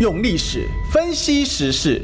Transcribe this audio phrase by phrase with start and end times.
[0.00, 2.00] 用历史分析时事，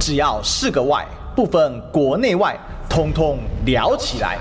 [0.00, 4.36] 只要是个“外”，不分国内外，通通聊起来。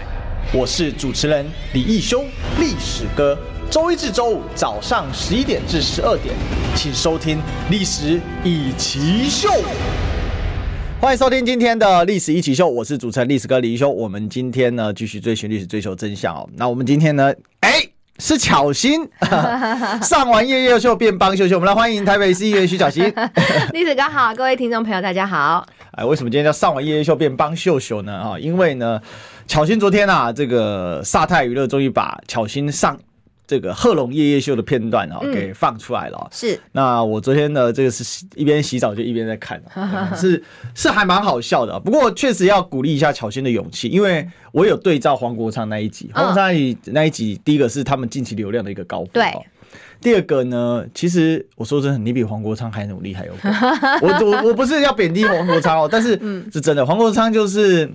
[0.52, 2.24] 我是主持人李义修，
[2.58, 3.38] 历史哥。
[3.70, 6.34] 周一至周五早上十一点至十二点，
[6.76, 7.38] 请收听
[7.70, 9.48] 《历史一起秀》。
[11.00, 13.88] 欢迎收听今天的《历史一起秀》，我是主持人历史哥李义修。
[13.92, 16.50] 我们今天呢，继续追寻历史，追求真相哦。
[16.56, 17.32] 那我们今天呢，
[18.20, 19.10] 是巧心
[20.04, 23.12] 上完夜夜秀变帮秀秀，我们来欢迎台北市议员徐巧心。
[23.72, 25.66] 历史哥好，各位听众朋友大家好。
[25.92, 28.14] 哎，为什么今天叫上完夜夜秀变帮秀秀呢？
[28.14, 29.02] 啊，因为呢，
[29.48, 32.98] 巧心昨天啊，这个萨泰娱乐终于把巧心上。
[33.50, 36.20] 这个贺龙夜夜秀的片段啊，给放出来了。
[36.22, 39.60] 嗯、是，那我昨天呢，这个是一边洗澡就一边在看，
[40.16, 40.44] 是
[40.76, 41.80] 是还蛮好笑的。
[41.80, 49.10] 不过确实要鼓励一下巧芯的勇气，因为我有对照黄国昌那一集，黄国昌那一集，那一集第一个是他们近期流量的一个高峰。
[49.14, 49.34] 对。
[50.00, 53.34] 第二个呢，其实我说真的，你比黄国昌还努力还有。
[54.04, 56.12] 我我我不是要贬低黄国昌哦，但是
[56.54, 57.90] 是真的，黄国昌就是。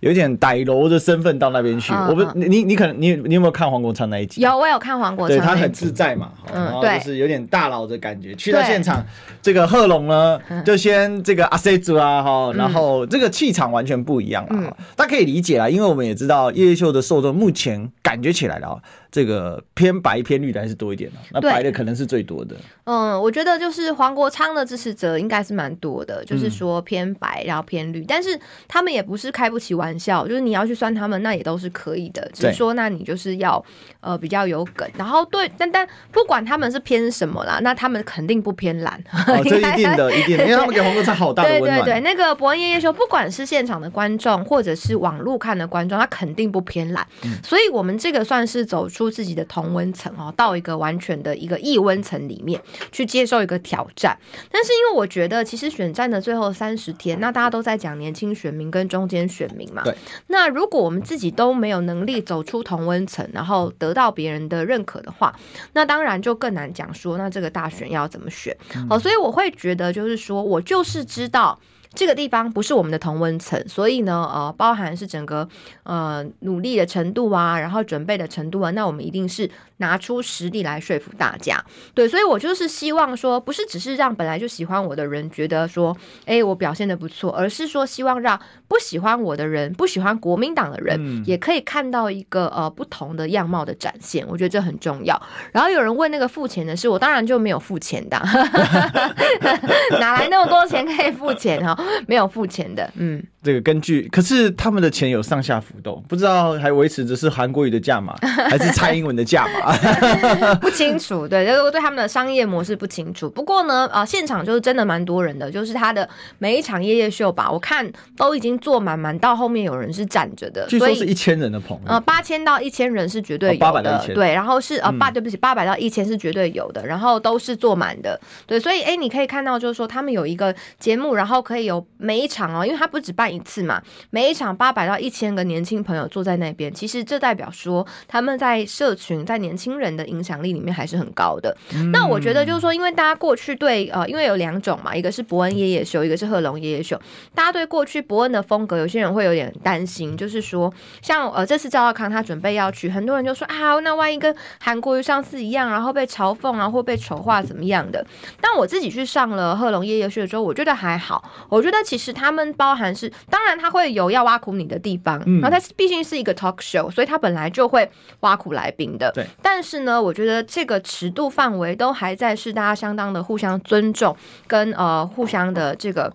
[0.00, 4.40] 有点歹楼的身份到那边去，我不，你你可能你你有没有看黄国昌那一集？
[4.40, 5.36] 有，我有看黄国昌。
[5.36, 8.34] 对，他很自在嘛，嗯，对，就是有点大佬的感觉。
[8.36, 9.04] 去到现场，
[9.42, 18.80] 这个贺龙呢，就先这个阿塞祖啊哈，然后这个气场完全不一样了，大家可以理解啦，因为我们也知道夜夜秀的受众目前感觉起来了。
[19.10, 22.54] 这个偏白偏绿的还是多一点的，那白的可能是最多的。
[22.84, 32.28] 嗯，我觉得就是黄国昌的支持者应该是蛮多的，就是说偏白然后偏绿，但是他们也不是开不起玩笑，就是你要去酸他们，那也都是可以的。
[32.32, 33.62] 只是说，那你就是要
[34.00, 39.02] 呃比较有梗，然后对，但但不管他们是偏什么啦，那他们肯定不偏蓝。
[39.26, 41.78] 哦，这一 定的，一定的， 因为他们给黄国昌好大的温暖。
[41.78, 47.06] 对对对，那个伯恩夜夜秀，不管是现场的观众或者是网络看的观众，他肯定不偏蓝。
[47.24, 49.08] 嗯，所以我们这个算是走出。
[49.18, 54.16] 自己的同温层哦，到一个完全的一个异温层里面去接受一个挑战。
[54.48, 59.82] 但是因为我觉得，其实选战的最后三十天，那大家都在讲年轻选民跟中间选民嘛。
[59.82, 59.96] 对。
[60.28, 65.34] 那如果我们自己都没有能力走出同温层，然后得到别人的认可的话，
[65.72, 68.56] 那当然就更难讲说，那这个大选要怎么选？
[68.88, 71.58] 好、嗯，所以我会觉得，就是说我就是知道。
[71.94, 75.48] 这个地方不是我们的同温层，所以呢，呃，包含是整个
[75.84, 81.64] 呃努力的程度啊，然后准备的程度啊，那我们一定是拿出实力来说服大家。
[81.94, 88.38] 对，所以我就是希望说，不是只是让本来就喜欢我的人觉得说，哎，我表现的不错，而是说希望让
[88.68, 94.24] 不喜欢我的人、不喜欢国民党的人，也可以看到一个呃不同的样貌的展现。
[94.28, 95.20] 我觉得这很重要。
[95.52, 98.16] 然后有人问那个付钱的事，我当然就没有付钱的，
[99.98, 101.76] 哪来那么多钱可以付钱哈？
[102.06, 108.14] 没有付钱的，嗯，这个根据，可是他们的钱有上下浮动，不知道还维持着是韩国语的价码，
[108.50, 109.74] 还是蔡英文的价码，
[110.60, 111.26] 不清楚。
[111.26, 113.30] 对，这个对他们的商业模式不清楚。
[113.30, 116.08] 不过呢，啊、呃，现场就是真的蛮多人的，就是他的
[116.38, 131.86] 每一场夜夜秀吧，我看都已经坐满满，到后面有人是站着的，据说是一千人的棚，呃，八千到一千人是绝对有的，八百到一千，对，然后是呃八，对不起，八百到一千是绝对有的，然后都是坐满的，对，所以哎，你可以看到就是说他们有一个节目，然后可以有。
[132.00, 141.56] 每一场哦，因为他不只办一次嘛，每一场八百到一千个年轻朋友坐在那边，其实这代表说他们在社群、在年轻人的影响力里面还是很高的。
[141.74, 147.00] 嗯、那我觉得就是说，因为大家过去对呃，因为有两种嘛，一个是伯恩夜夜秀，一个是贺龙夜夜秀，
[147.34, 150.72] 大家对过去伯恩的风格，有些人会有点担心，就是说
[151.02, 158.04] 像呃这次赵少康他准备要去，很多人就说啊，那万一跟韩国瑜上次一样，然后被嘲讽啊，或被丑化怎么样的？
[158.40, 161.78] 但我自己去上了贺龙夜夜秀的时候，我觉得还好，我觉得。
[161.84, 167.88] 其实他们包含是，当然他会有要挖苦你的地方，嗯、然后他毕竟是一个 talk show，所以他本来就会
[168.20, 169.10] 挖苦来宾的。
[169.12, 174.14] 对，但是呢，我觉得这个尺度范围都还在是大家相当的互相尊重
[174.46, 176.12] 跟呃互相的这个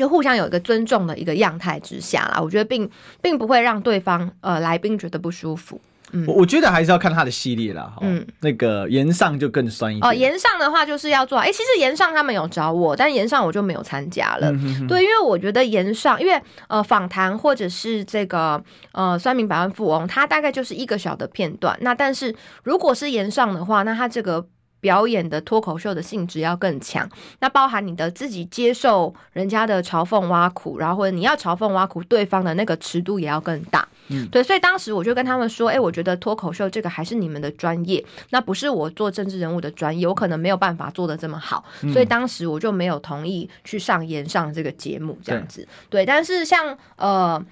[0.00, 2.88] 就互相有一个尊重的一个样态之下啦，我觉得并
[3.20, 5.78] 并不会让对方呃来宾觉得不舒服。
[6.12, 7.92] 我、嗯、我觉得还是要看他的系列啦。
[8.00, 10.10] 嗯，那个岩上就更酸一点。
[10.10, 14.50] 哦，岩上的话就是要做，哎、欸，其实岩上他们有找我，但岩上我就没有参加了。
[14.50, 18.60] 嗯、哼哼对，因为我觉得岩上，因为呃访谈或者是这个
[18.92, 21.78] 呃酸民百万富翁，他大概就是一个小的片段。
[21.82, 22.34] 那但是
[22.64, 24.46] 如果是岩上的话，那他这个。
[24.80, 33.86] 表演的脱口秀的性质要更强，那包含你的自己接受人家的嘲讽挖苦，然后或者你要嘲讽挖苦对方的那个尺度也要更大。
[34.08, 45.62] 嗯，对，所以当时我就跟他们说，哎、欸，我觉得脱口秀这个还是你们的专业，那不是我做政治人物的专业，我可能没有办法做得这么好，所以当时我就没有同意去上演上这个节目这样子。
[45.88, 47.44] 对，对，但是像呃。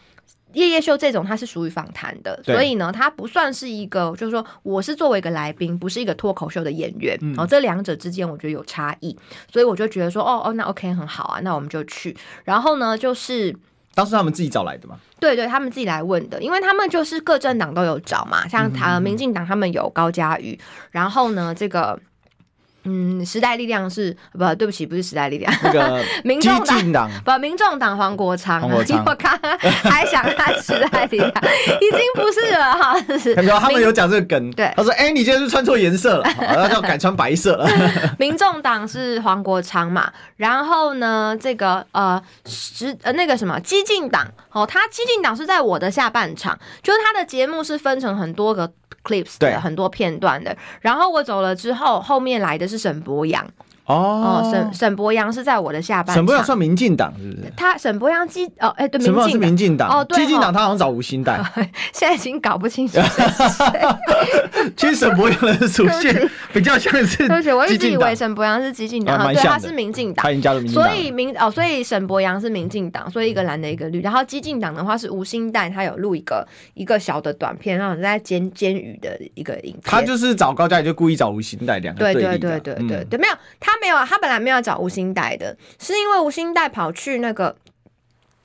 [0.54, 7.16] 夜夜秀这种它是属于访谈的，所以呢，它不算是一个，就是说我是作为一个来宾，不是一个脱口秀的演员。
[7.20, 9.16] 然后、嗯哦、这两者之间我觉得有差异，
[9.52, 12.16] 所以我就觉得说，哦哦，那 OK 很好啊，那我们就去。
[12.44, 13.54] 然后呢，就是
[13.94, 14.98] 当时他们自己找来的嘛？
[15.20, 20.58] 对对，他们自己来问的，因为他们就是各政党都有找嘛，像他民进党他们有高嘉瑜，
[20.90, 21.98] 然后呢这个。
[22.88, 24.54] 嗯，时代力量是不？
[24.54, 32.98] 对不起，不是时代力量，那个 民众党 不，民众党黄国昌，黄国昌，我刚刚还想他时代力量，已经不是了哈。
[33.18, 37.68] 是没有，他们有讲这个梗，对，他说：“哎、欸，你今天是穿错颜色了，然后要改穿白色了。
[38.18, 40.10] ”民众党是黄国昌嘛？
[40.36, 48.72] 然后呢，这个呃，时呃那个什么激进党哦，他激进党是在我的下半场，就是他的节目是分成很多个。
[49.04, 53.50] clips 的很多片段的，然后我走了之后，后面来的是沈博阳
[53.88, 56.16] 哦，沈沈伯阳是在我的下半场。
[56.16, 57.52] 沈伯阳算民进党是不是？
[57.56, 59.88] 他沈伯阳基哦，哎，对，沈伯洋是民进党。
[59.88, 61.42] 哦，对，基进党他好像找吴欣岱，
[61.94, 62.98] 现在已经搞不清楚。
[64.76, 84.58] 其实沈伯阳的属性比较像是，对不起，我一直以为沈伯阳是基进党，对，他是民进党，他已经加入民进党，所以民哦，所以沈伯阳是民进党，所以一个蓝的一个绿，然后基进党的话是吴欣岱，他有录一个一个小的短片，然后在监监狱的一个影片，他就是找高嘉瑜，就故意找吴欣岱两个对对对对对对，没有，他没有，他本来没有。
[84.60, 87.54] 找吴兴代的，是因为吴兴代跑去那个，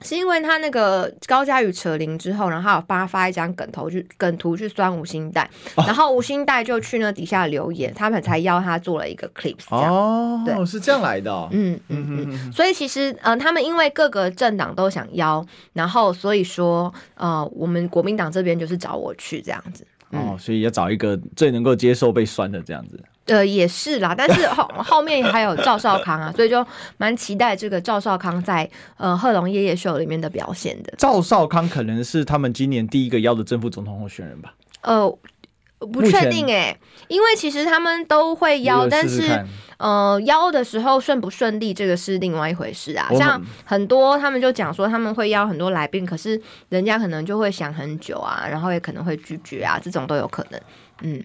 [0.03, 9.57] 是因为他那个高嘉宇扯铃之后，然后他有发发一张梗头去梗图去酸吴兴代，哦、然后吴兴代就去那底下留言，他们才邀他做了一个 clip。
[9.69, 11.49] 哦，对，是这样来的、哦。
[11.51, 15.43] 嗯嗯嗯，嗯所以其实嗯、呃，他们因为各个政党都想邀，
[15.73, 19.85] 然后所以说呃，我们国民党这边就是找我去这样子。
[20.11, 23.03] 哦，所以要找一个最能够接受被酸的这样子。
[23.25, 26.65] 呃，也是啦，但是后后面还有赵少康啊，所以就
[26.97, 30.93] 蛮期待这个赵少康在呃贺龙夜夜秀里面的表现的。
[30.97, 34.53] 赵少康可能是他们今年第一个邀的正副总统候选人吧？
[34.81, 35.09] 呃，
[35.79, 39.45] 不确定哎、欸，因为其实他们都会邀，但是
[39.77, 43.07] 呃邀的时候顺不顺利，这个是另外一回事啊。
[43.17, 50.59] 像很多他们就讲说他们会邀很多来宾，可是人家可能就会想很久啊，然后也可能会拒绝啊，这种都有可能。
[51.03, 51.23] 嗯。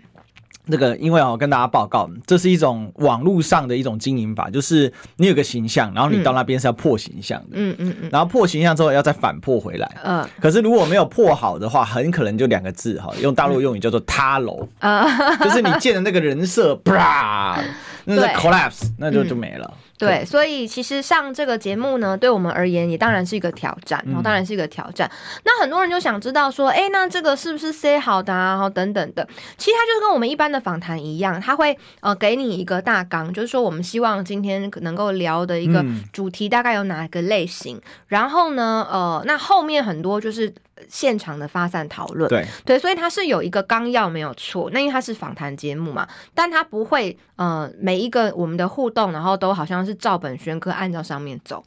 [0.68, 17.58] 那个，因为我跟大家报告，这是一种网络上的一种经营法，就是你有个形象，然后你到那边是要破形象的，嗯嗯嗯，然后破形象之后要再反破回来，嗯，可是如果没有破好的话，很可能就两个字哈，用大陆用语叫做塌楼， 啊，就是你建的那个人设，啪，
[18.04, 19.72] 那是 collapse，那就就没了。
[19.98, 25.08] 对，所以其实上这个节目呢，对我们而言也当然是一个挑战，然后当然是一个挑战。
[25.08, 28.50] 嗯、那很多人就想知道说，哎，那这个是不是 say 好的啊？
[28.50, 40.54] 然后等等的，其实它就是跟我们一般的访谈一样，他会呃给你一个大纲，就是说我们希望今天能够聊的一个主题大概有哪个类型，嗯、然后呢，呃，那后面很多就是。
[40.88, 44.70] 现场的发散讨论，对对，所以它是有一个纲要没有错。
[44.72, 51.64] 那因为它是访谈节目嘛，但它不会呃每一个我们的互动，然后都好像是照本宣科按照上面走。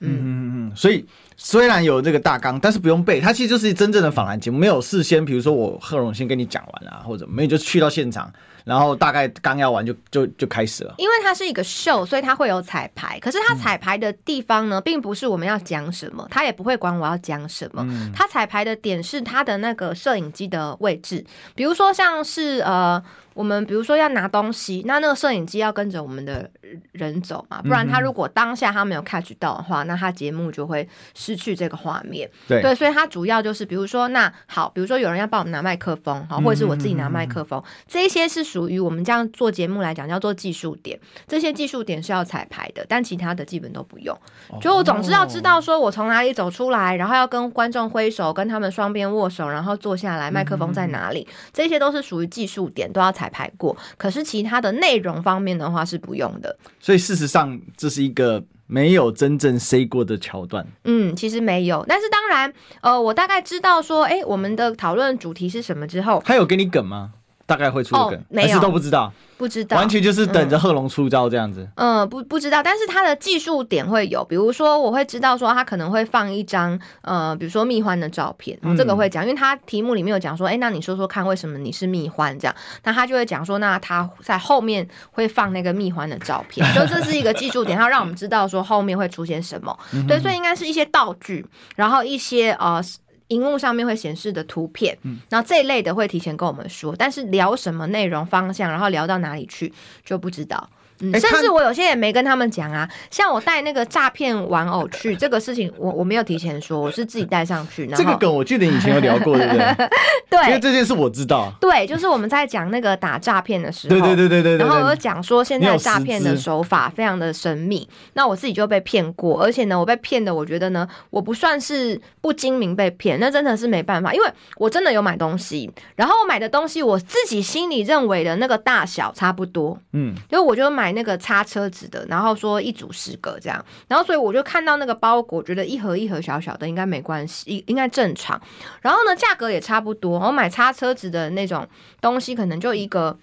[0.00, 1.06] 嗯嗯嗯嗯，所以
[1.36, 8.30] 虽然有这个大纲，但是不用背，它其实就是真正的访谈节目，没有事先，比如说我贺荣先跟你讲完啊，或者没有就去到现场。
[8.64, 13.18] 然后大概刚要完就就就开始了，因为它是一个秀，所以它会有彩排。
[13.20, 17.86] 可是它彩排的地方呢，并不是我们要讲什么，他也不会管我要讲什么。
[18.14, 21.24] 他彩排的点是他的那个摄影机的位置，
[21.54, 23.02] 比如说像是呃。
[23.34, 26.48] 我们比如说要拿东西，那那个摄影机要跟着我们的
[26.92, 32.30] 人走嘛，不然他如果当下他没有 catch 到的话，那他节目就会失去这个画面。
[32.46, 44.16] 对，对，所以他主要就是比如说，那好，比如说有人要帮我们拿麦克风，好，或者是我自己拿麦克风，这些是属于我们这样做节目来讲叫做技术点，这些技术点是要彩排的，但其他的基本都不用。
[44.60, 53.23] 就我总是要知道说我从哪里走出来，然后要跟观众挥手，跟他们双边握手，然后坐下来，麦克风在哪里，这些都是属于技术点，都要彩。
[53.24, 56.54] 彩排过，可是其他的内容方面的话是不用的。
[56.78, 60.66] 所以事实上，这是一个没有真正 say 过的桥段。
[60.84, 61.84] 嗯，其实没有。
[61.88, 62.52] 但是当然，
[62.82, 67.12] 呃，我大概知道说，哎，我们的讨论主题是什么之后，他有给你梗吗？
[67.46, 69.12] 大概会出梗，哦、没有，都不知道。
[69.36, 71.68] 不知道，完全就是等着贺龙出招这样子。
[71.74, 82.54] 嗯，嗯，不不知道，但是他的技术点会有，比如说我会知道说他可能会放一张呃，比如说蜜獾的照片，嗯、这个会讲，因为他题目里面有讲说，哎，那你说说看，为什么你是蜜獾这样？
[82.84, 89.76] 那他就会讲说，那他在后面会放那个蜜獾的照片， 就这是一个技术点，他让我们知道说后面会出现什么。
[89.92, 92.80] 嗯、对，所以应该是一些道具，然后一些呃。
[93.28, 99.72] 荧幕上面会显示的图片，嗯，然后这一类的会提前跟我们说，但是聊什么内容方向，然后聊到哪里去
[100.04, 100.68] 就不知道。
[101.12, 107.86] 嗯，甚至我有些也没跟他们讲啊，像我带那个诈骗玩偶去， 这个事情我我没有提前说，我是自己带上去。
[107.88, 109.88] 这个梗我记得以前有聊过，对不对？
[110.30, 111.52] 对，因为这件事我知道。
[111.60, 138.40] 对，就是我们在讲那个打诈骗的时候，对对对对对，然后我讲说现在诈骗的手法非常的神秘，那我自己就被骗过，而且呢，我被骗的，我觉得呢，我不算是不精明被骗，那真的是没办法，因为我真的有买东西，然后我买的东西我自己心里认为的那个大小差不多，嗯，因为我就买那个擦车子的，然后说一组十个这样，然后所以我就看到那个包裹，觉得一盒一盒小小的应该没关系，应应该正常，
[138.80, 141.68] 然后呢，价格也差不多，我买擦车子的那种
[142.00, 143.18] 东西可能就一个。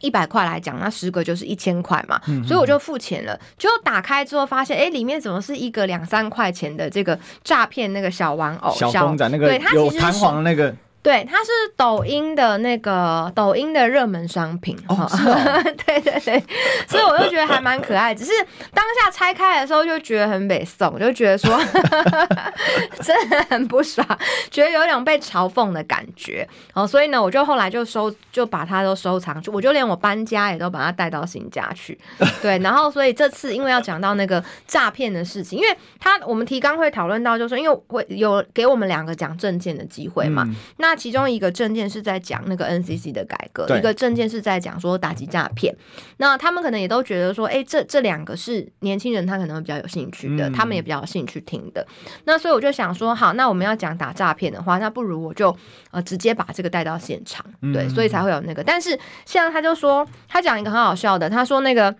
[0.00, 3.40] 一百块来讲，那十个就是一千块嘛，所以我就付钱了。
[3.56, 9.26] 就打开之后发现，哎、欸，里面怎么是一个两三块钱的这个诈骗那个小玩偶、小公仔？
[9.30, 10.74] 那个对，它有弹簧的那个。
[11.04, 16.42] 对，它是抖音的那个抖音的热门商品，哦哦、 对对对，
[16.88, 18.14] 所以我就觉得还蛮可爱。
[18.14, 18.32] 只是
[18.72, 21.54] 当下拆开的时候就觉得很北宋，就觉得说
[23.04, 24.06] 真的很不爽，
[24.50, 26.48] 觉得有点被嘲讽的感觉。
[26.72, 31.98] 哦，所以呢，我就后来就收，就把它都收藏，我就连我搬家也都把它带到新家去。
[32.40, 40.93] 对，然后所以这次因为要讲到那个诈骗的事情，因为他我们提纲会讨论到，就是因为会有给我们两个讲证件的机会嘛，嗯、那。
[40.94, 45.74] 其中一个证件是在讲那个 NCC 的改革，一个证件是在讲说打击诈骗。
[46.18, 51.86] 那他们可能也都觉得说，哎、欸，这这两个是年轻人他可能会比较有兴趣的，嗯、他们也比较有兴趣听的。
[52.24, 55.56] 那所以我就想说，好，那我们要讲打诈骗的话，那不如我就
[55.90, 58.62] 呃直接把这个带到现场，对，所以才会有那个。
[58.62, 58.90] 但是
[59.24, 61.94] 现在他就说，他讲一个很好笑的，他说那个。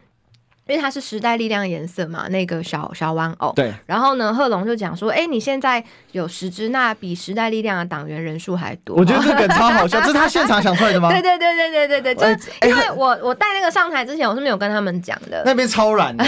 [0.66, 3.52] 因为它是时代力量颜色嘛，那个小小玩偶。
[3.54, 3.72] 对。
[3.86, 11.08] 然后呢，贺龙就讲说：“哎、欸，你现在有十只，那比时代力量的党员人数还多。”我觉得这个超好笑， 这是他现场想出来的吗？
[11.10, 15.42] 对对对对对对对，就是因为我我带那个上台之前，我是没有跟他们讲的。
[15.44, 16.24] 那边超燃的，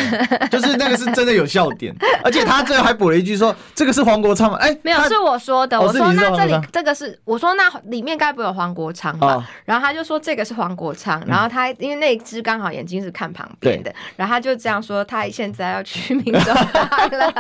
[0.50, 5.80] 就是那个是真的有笑点，而且他最后还补了一句说：“这个是黄国昌吗？”哎、欸，没有，是我说的。
[5.80, 9.34] 我说那这里这个是我说那里面该不会有黄国昌吧？
[9.34, 15.04] 哦、然后他就说这个是黄国昌，然后他因为那一只刚好眼睛是看旁边的，对然后他就这样说。
[15.04, 17.32] 他现在要去民众党了，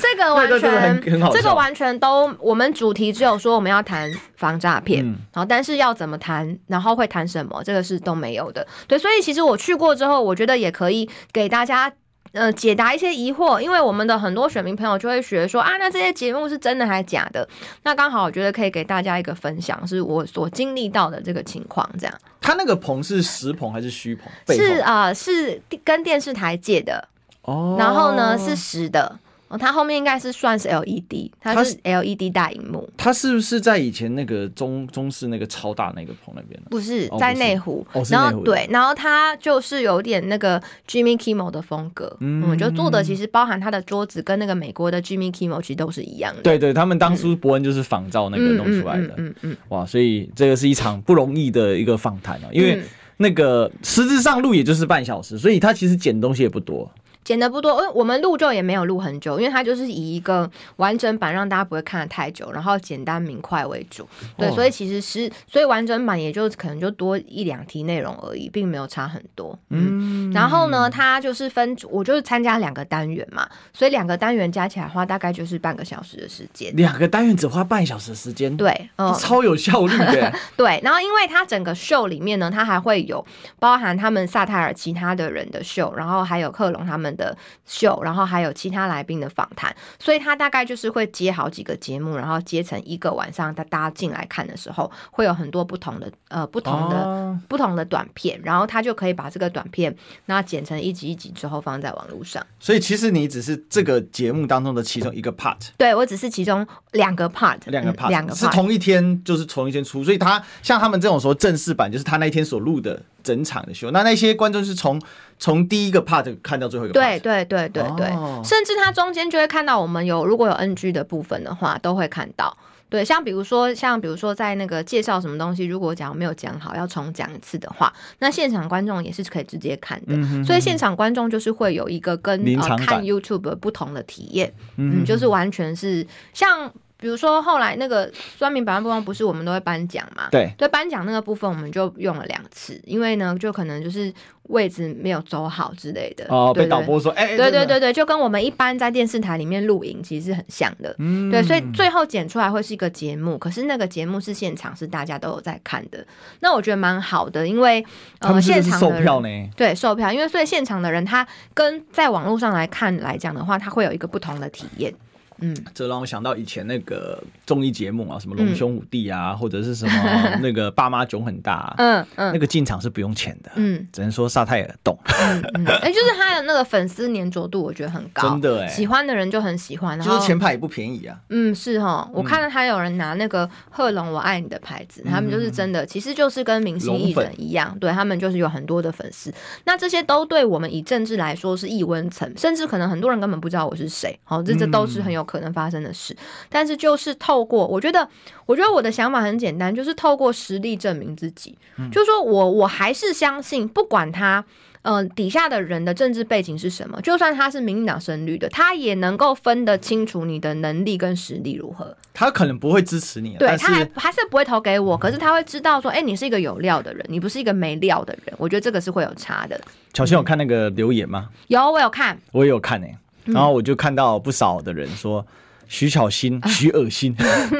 [0.00, 1.02] 这个完全，
[1.32, 8.66] 这个完全都，我们主题只有说我们要谈防诈骗，然后但是要怎么谈，然后会谈什么，这个是都没有的。
[8.88, 11.92] 对，所以其实我去过之后，我觉得也可以给大家。
[12.36, 17.48] 呃，解答一些疑惑，因为我们的很多选民朋友就会学说啊，那这些节目是真的还是假的？
[17.82, 21.88] 那刚好我觉得可以给大家一个分享，是我所经历到的这个情况。
[21.98, 24.30] 这样，他那个棚是实棚还是虚棚？
[24.54, 27.08] 是啊、呃，是跟电视台借的
[27.42, 29.18] 哦，然后呢是实的。
[29.48, 32.88] 哦，它后面应该是算是 LED，它是 LED 大荧幕。
[32.96, 36.60] 它是不是在以前那个中中式那个超大那个棚那边？
[36.68, 37.86] 不是，在内湖。
[37.92, 42.16] 哦，然后对，然后它就是有点那个 Jimmy Kimmel 的风格。
[42.20, 46.42] 嗯，就做的其实包含它的桌子跟那个美国的 Jimmy Kimmel 其实都是一样的。
[46.42, 49.14] 对对，他们当初伯恩就是仿照那个弄出来的。
[49.18, 49.56] 嗯嗯。
[49.68, 52.82] 哇，所以这个是一场不容易的一个访谈啊，因为
[53.18, 56.90] 那个实质上录也就是半小时，所以他其实剪东西也不多。
[57.26, 64.08] 剪的不多，因为我们录就也没有录很久，因为它就是以一个完整版让大家不会看的太久，然后简单明快为主。
[64.38, 69.58] 对，哦、所以其实是，所以完整版也就可能就多一两题内容而已，并没有差很多。
[69.70, 76.72] 嗯，然后呢，它就是分，我就是参加两个单元嘛，所以两个单元加起来花大概就是半个小时的时间。
[76.76, 80.32] 两个单元只花半小时的时间，对，嗯，超有效率的。
[80.56, 83.26] 对，然后因为它整个秀里面呢，它还会有
[83.58, 99.94] 包含他们萨泰尔其他的人的秀，然后还有克隆他们的秀，然后还有其他来宾的访谈，所以他大概就是会接好几个节目，然后接成一个晚上，他大家进来看的时候，会有很多不同的呃不同的、哦、不同的短片，然后他就可以把这个短片
[100.26, 102.44] 那剪成一集一集之后放在网络上。
[102.60, 113.02] 所以其实你只是这个节目当中的其中一个 part，对，我只是其中两个 part，两个 part，两个 part 是同一天就是同一天出，所以他像他们这种说正式版，就是他那一天所录的。
[113.26, 115.02] 整场的秀，那那些观众是从
[115.38, 122.56] 从第一个 part 看到最后一个 part，对对对对对，哦、甚至它中间就会看到我们有如果有 NG 的部分的话，都会看到。
[122.88, 130.14] 对，像比如说像比如说在那个介绍什么东西，如果讲没有讲好，要重讲一次的话，那现场观众也是可以直接看的。
[130.14, 136.72] 嗯、哼哼，所以现场观众就是会有一个跟呃看 YouTube 不同的体验，嗯，嗯，就是完全是像。
[136.98, 140.28] 比如说后来那个酸民百万富翁不是我们都会颁奖嘛？
[140.30, 144.12] 对，对，颁奖那个部分我们就用了两次，因为呢，就可能就是
[144.44, 146.26] 位置没有走好之类的。
[146.30, 150.94] 哦，被导播说，哎，对对对对，就跟我们一般在电视台里面录影其实是很像的。
[150.98, 156.02] 嗯，对，所以最后剪出来会是一个节目，可是那个节目是现场，是大家都有在看的。
[156.40, 157.84] 那我觉得蛮好的，因为
[158.20, 164.94] 呃，现场的人对售票，因为所以现场的人他跟在网络上来看来讲的话，他会有一个不同的体验。
[165.40, 172.30] 嗯，这让我想到以前那个综艺节目啊，什么龙兄虎弟啊，嗯、或者是什么 那个爸妈囧很大、啊嗯，嗯。
[172.30, 175.66] 嗯，那个进场是不用钱的，嗯，只能说萨泰尔懂，哎、嗯嗯。
[175.66, 189.32] 欸， 就是他的那个粉丝粘着度，我觉得很高，真的哎，喜欢的人就很喜欢，就是前排也不便宜啊，嗯，是哈，我看到他有人拿那个贺龙我爱你的牌子，嗯、他们就是真的，其实就是跟明星艺人一样，对他们就是有很多的粉丝，
[189.64, 196.16] 那这些都对我们以政治来说是异温层，甚至可能很多人根本不知道我是谁，好，这这都是很有可能发生的事。
[196.48, 198.08] 但是就是透过，我觉得，
[198.46, 201.58] 我觉得我的想法很简单，就是透过实力证明自己。
[201.76, 204.42] 嗯、就是说我我还是相信，不管他，
[204.82, 211.94] 嗯、呃，底下的人的政治背景是什么，就算他是民进党深绿的，他也能够分得清楚你的能力跟实力如何。
[212.14, 218.34] 他可能不会支持你，对，他还还是不会投给我，可是他会知道说，哎、欸，你是一个有料的人，你不是一个没料的人。
[218.38, 219.60] 我觉得这个是会有差的。
[219.92, 221.28] 小新有看那个留言吗？
[221.48, 222.98] 有，我有看，我也有看诶、欸。
[223.26, 225.24] 然后我就看到不少的人说。
[225.68, 227.12] 徐巧芯，徐恶心，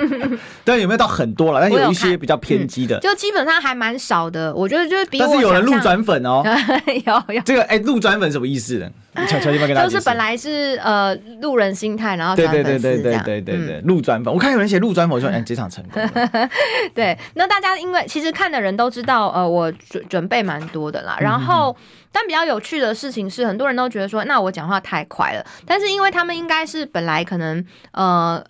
[0.62, 1.58] 但有没有到很多了？
[1.60, 4.54] 但有一些比较偏激的，就基本上还蛮少的。
[4.54, 6.40] 我觉得就是比，但是有人路转粉哦，
[7.04, 8.88] 有有这个哎，路转粉什么意思呢？
[9.26, 12.78] 巧芯跟大家就是本来是呃路人心态，然后转粉丝这。
[12.78, 14.32] 对对对对对对对，路转粉。
[14.32, 16.02] 我看有人写路转粉，我说哎，这场成功。
[16.94, 21.76] 对，那大家因为其实看的人都知道，呃，我准准备蛮多的啦，然后。
[22.12, 25.44] 但比较有趣的事情是，很多人都觉得说，那我讲话太快了。
[25.66, 28.42] 但是因为他们应该是本来可能呃。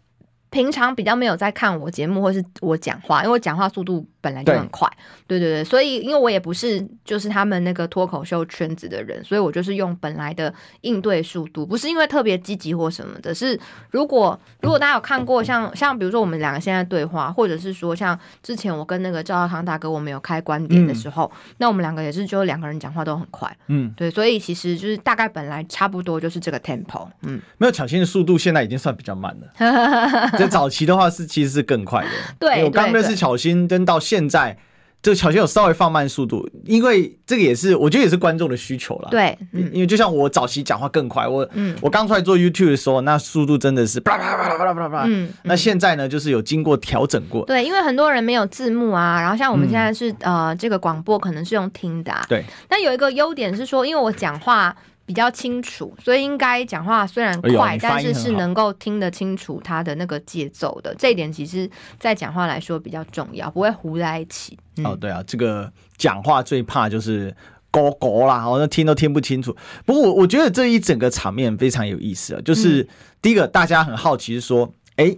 [0.48, 4.90] 平常比较没有在看我节目或是我讲话，因为我讲话速度本来就很快，
[5.28, 13.32] 对，对对对，所以因为我也不是就是他们那个脱口秀圈子的人，所以我就是用本来的应对速度，不是因为特别积极或什么的。
[13.32, 13.56] 是
[13.92, 30.30] 如果如果大家有看过像像比如说我们两个现在对话，或者是说像之前我跟那个赵少康大哥我们有开观点的时候，嗯、那我们两个也是就两个人讲话都很快，嗯，对，所以其实就是大概本来差不多就是这个 tempo，嗯，没有巧芯的速度现在已经算比较慢了。
[30.38, 34.56] 在早期的话是其实是更快的，对，我刚认识巧心，跟到现在，
[35.02, 54.74] 这个巧芯有稍微放慢速度，因为这个也是我觉得也是观众的需求了，对，因为就像我早期讲话更快，我嗯，我刚出来做 YouTube 的时候，那速度真的是啪啪啪啪啪啪啪，嗯，那现在呢，就是有经过调整过，对，因为很多人没有字幕啊，然后像我们现在是呃，这个广播可能是用听的，对，但有一个优点是说，因为我讲话。
[55.06, 60.92] 比较清楚，所以应该讲话虽然快，哎、但是是能够听得清楚他的那个节奏的。
[60.98, 64.58] 这一点其实，在讲话来说比较重要，不会糊在一起。
[64.78, 67.34] 嗯、哦，对啊，这个讲话最怕就是
[67.70, 69.56] 勾勾啦，好像听都听不清楚。
[69.84, 72.88] 不过我我觉得这一整个场面非常有意思啊，就是、嗯、
[73.22, 75.16] 第一个大家很好奇是说，哎，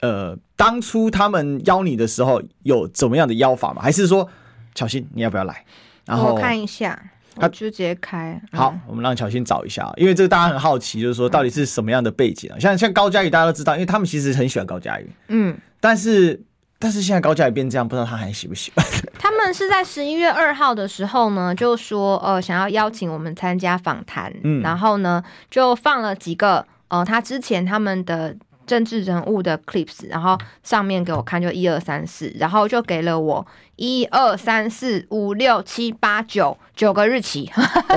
[0.00, 3.80] 呃，当初他们邀你的时候有怎么样的邀法吗？
[3.80, 4.28] 还是说
[4.74, 5.64] 巧心你要不要来？
[6.06, 7.11] 然后我看一下。
[7.36, 12.58] 他就直接开好，我们让乔欣找一下，因为这个大家很好奇，就是说到底是什么样的背景啊？
[12.58, 16.42] 像像高佳宇，大家都知道，因为他们其实很喜欢高佳宇，嗯，但是
[16.78, 18.84] 但是现在高佳宇变这样，不知道他还喜不喜欢。
[19.18, 28.36] 他们是在十一月二号的时候呢，就说呃想要邀请我们参加访谈，嗯，然后呢就放了几个呃他之前他们的。
[28.66, 33.46] 政治人物的 clips，然后上面给我看就一二三四，然后就给了我
[33.76, 37.50] 一二三四五六七八九九个日期，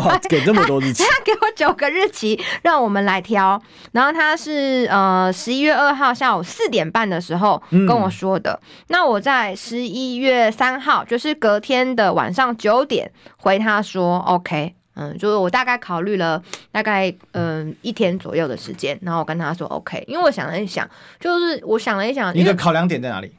[0.04, 3.62] 哇，给这么多日期， 他给我九个日期，让我们来挑。
[3.92, 14.76] 然后他是呃十一月二号下午四点半的时候跟我说的，嗯、那我在十一月三号，就是隔天的晚上九点回他说 OK。
[14.96, 23.32] 嗯，就是我大概考虑了大概嗯一天左右的时间，然后我跟他说 OK，因为我想了一想，就是我想了一想，你的考量点在哪里？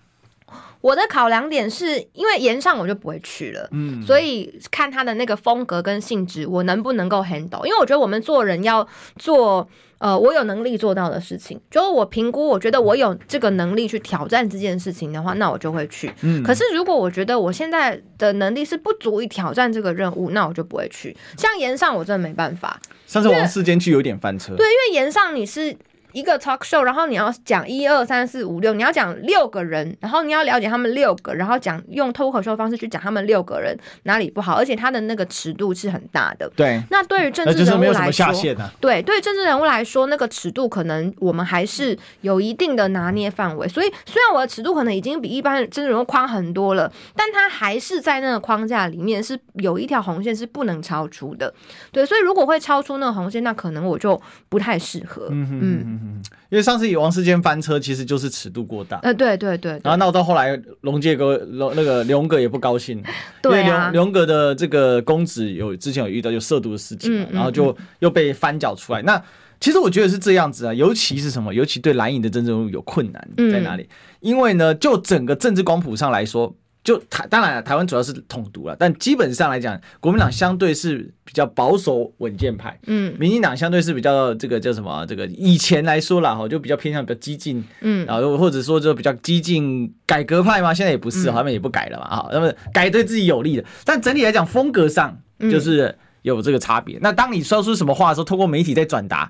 [0.81, 7.65] 我的考量点是因为延上我就不会去了，嗯，所以看他的那个风格跟性质，我能不能够 handle？
[7.67, 9.69] 因为我觉得我们做人要做。
[9.99, 16.13] 呃，我有能力做到的事情，就是我评估，我觉得我有这个能力去挑战这件事情的话，那我就会去。
[16.23, 21.17] 嗯，可是如果我觉得我现在的能力是不足以挑战这个任务，那我就不会去。
[21.39, 22.81] 像岩上，我真的没办法。
[23.07, 24.55] 上次王世坚去有点翻车。
[24.57, 25.77] 对，因为岩上你是。
[26.17, 36.51] 一个 talk show，然后你要讲一二三四五六，你要讲六个人，然后你要了解他们六个，然后讲用脱口秀的方式去讲他们六个人哪里不好，而且他的那个尺度是很大的。
[36.57, 38.25] 对，那对于政治人物来说，
[38.57, 43.69] 啊、对对政治人物来说，那个尺度可能我们还是有一定的拿捏范围。
[43.69, 51.53] 所以虽然我的尺度可能已经比一般政治人物宽很多了，但他还是在那个框架里面是有一条红线是不能超出的。
[51.93, 55.29] 对，所以如果会超出那个红线，那可能我就不太适合。
[55.31, 58.99] 嗯嗯，因为上次以王世坚翻车，其实就是尺度过大。
[59.03, 59.81] 呃，对对对，对。
[59.83, 63.03] 然后闹到后来，龙介哥龙那个刘哥也不高兴，
[63.43, 69.03] 对啊，刘哥的这个公子有之前有遇到有涉毒的事情，嗯、然后就又被翻搅出来。
[69.03, 69.23] 嗯、那
[69.61, 71.53] 其实我觉得是这样子啊，尤其是什么？
[71.53, 73.83] 尤其对蓝营的政治人物有困难在哪里？
[73.83, 73.89] 嗯、
[74.21, 76.55] 因为呢，就整个政治光谱上来说。
[76.87, 85.05] 就台当然了，台湾主要是统独了，但基本上来讲，国民党相对是比较保守稳健派，嗯，民进党相对是比较这个叫什么？
[85.07, 95.19] 这个以前来说啦，哈，就比较偏向比较激进，嗯，然后或者说就比较激进改革派嘛，现在也不是，他们也不改了嘛，哈，那么改对自己有利的，但整体来讲风格上
[95.51, 96.97] 就是有这个差别。
[97.03, 99.29] 那当你说出什么话的时候，透过媒体在转达。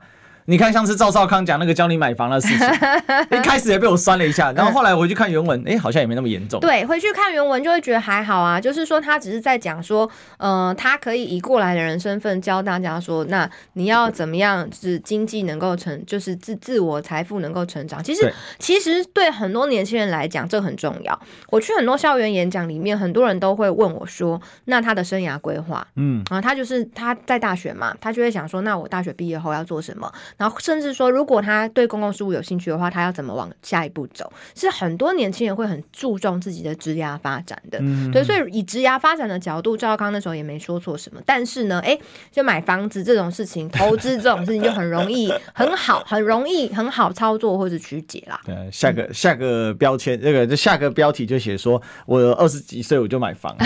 [0.48, 2.68] 你看，上次赵少康讲那个教你买房的事情，
[3.36, 6.60] 一开始也被我酸了一下， 然后后来回去看原文，哎、欸，好像也没那么严重。
[6.60, 18.02] 对，回去看原文就会觉得还好啊，就是说他只是在讲说，呃，他可以以过来的人身份教大家说，那你要怎么样，就是经济能够成，就是自自我财富能够成长。
[18.02, 21.20] 其实，其实对很多年轻人来讲，这很重要。
[21.50, 30.08] 我去很多校园演讲里面，很多人都会问我说，那他的生涯规划，嗯，啊，他就是他在大学嘛，他就会想说，那我大学毕业后要做什么？
[30.36, 34.30] 然后甚至说，如果他对公共事务有兴趣的话，他要怎么往下一步走？
[34.54, 37.78] 是很多年轻人会很注重自己的职业发展的。
[37.80, 41.20] 嗯、对，所以以职业发展的角度，赵少康那时候也没说错什么。
[41.24, 41.98] 但是呢，哎，
[42.30, 48.40] 就买房子这种事情，投资这种事情就很容易很好，很容易很好操作或者曲解啦。
[48.44, 53.56] 对，下个下个标签，这个就下个标题就写说，我二十几岁我就买房，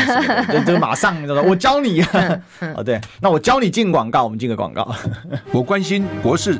[0.53, 2.43] 就就马上我教你啊。
[2.77, 4.95] 哦，对，那我教你进广告，我们进个广告。
[5.53, 6.60] 我关心国事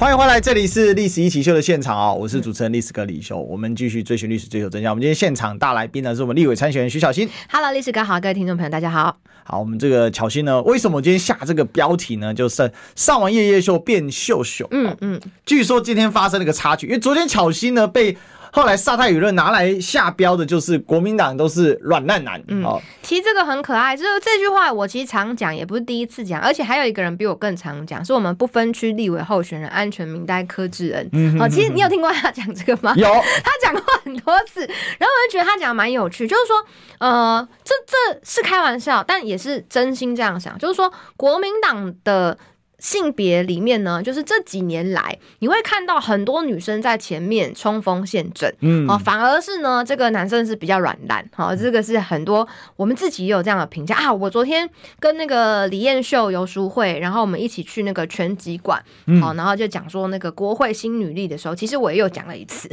[0.00, 2.10] 欢迎回来，这里是《历史一起秀》的现场啊！
[2.10, 4.92] 我是主持人历史哥李修，我们继续追寻历史，追求真相。
[4.92, 7.28] 我们今天现场大来宾呢，是我们立委参选人徐小新。
[7.52, 9.18] Hello，历史哥好，各位听众朋友，大家好。
[9.44, 12.32] 好，我们这个巧心呢，为什么我今天下这个标题呢？
[12.32, 14.66] 就是上完夜夜秀变秀秀。
[14.70, 18.16] 嗯嗯，据说今天发生了个插曲，因为昨天巧心呢被。
[18.52, 22.42] 后来萨泰舆论拿来下标的就是国民党都是软烂男。
[22.48, 22.64] 嗯，
[23.02, 31.08] 其实这个很可爱，就是这句话我其实常讲，也不是第一次讲，而且还有一个人比我更常讲，是我们不分区立委候选人安全名单柯志恩。
[31.12, 32.94] 嗯，好，其实你有听过他讲这个吗？
[32.96, 33.06] 有，
[33.44, 36.56] 他讲过很多次，然后我就觉得他讲的蛮有趣，就是说，
[36.98, 42.36] 呃，这这是开玩笑，但也是真心这样想，就是说国民党的。
[42.80, 53.96] 性别里面呢，就是这几年来，你会看到很多女生在前面冲锋陷阵，嗯，哦，反而是呢，这个男生是比较软烂，好，这个是很多我们自己也有这样的评价。
[53.96, 54.12] 啊。
[54.12, 58.82] 我昨天跟那个李艳秀、游淑慧，然后我们一起去那个拳击馆，
[59.20, 62.68] 好，然后就讲说那个国会新女力的时候，其实我也有讲了一次，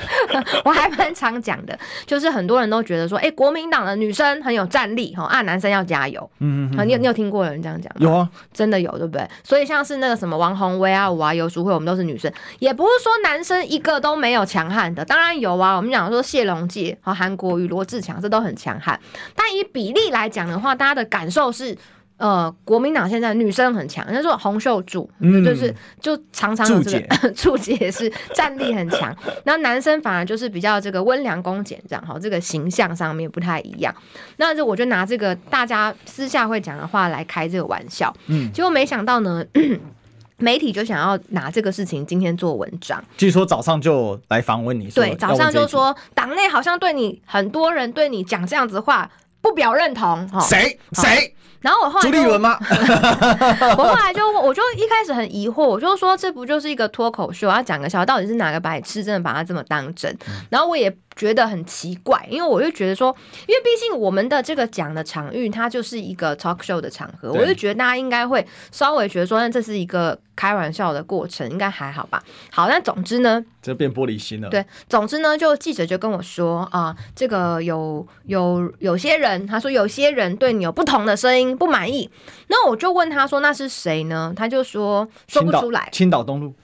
[0.64, 8.00] 我还蛮常讲的，就是很多人都觉得说，哎，国民党的女生很有战力，哈啊，男生要加油，嗯嗯，你有你有听过有人这样讲吗？
[8.00, 9.26] 有啊，真的有，对不对？
[9.44, 15.76] 所以像是那个什么王红薇啊、吴啊、游淑慧，我们都是女生，也不是说男生一个都没有强悍的，当然有啊。
[15.76, 18.98] 我们讲说谢龙介和韩国瑜、罗志强，这都很强悍。
[19.34, 21.76] 但以比例来讲的话，大家的感受是，
[22.22, 33.92] 呃，国民党现在女生很强，人家说洪秀柱，嗯，就是就常常有这个柱姐也是战力很强，那男生反而就是比较这个温良恭俭这样，哈，这个形象上面不太一样。
[34.36, 39.44] 那就我就拿这个大家私下会讲的话来开这个玩笑，嗯，结果没想到呢，
[40.38, 43.02] 媒体就想要拿这个事情今天做文章。
[43.16, 49.10] 据说早上就来访问你，对，早上就说党内好像对你很多人对你讲这样子的话。
[49.42, 50.28] 不表认同。
[50.28, 51.34] 哈，谁谁？
[51.62, 52.58] 然后我后来朱立伦吗？
[53.78, 60.14] 我后来就我就一开始很疑惑，我就说这不就是一个脱口秀，要讲个笑话，到底是哪个白痴真的把它这么当真？
[60.50, 63.14] 然后我也觉得很奇怪，因为我就觉得说，
[63.46, 72.22] 因为毕竟我们的这个讲的场域，它就是一个 talk show 的场合，我就觉得大家应该会稍微觉得说，那这是一个开玩笑的过程，应该还好吧？
[72.50, 74.48] 好，那总之呢，这变玻璃心了。
[74.48, 81.51] 对，总之呢，就记者就跟我说啊、呃，这个有有有些人，他说有些人对你有不同的声音。
[81.56, 82.10] 不满意，
[82.48, 86.54] 那我就问他说：“那是谁呢？”他就说：“说不出来。”青岛东路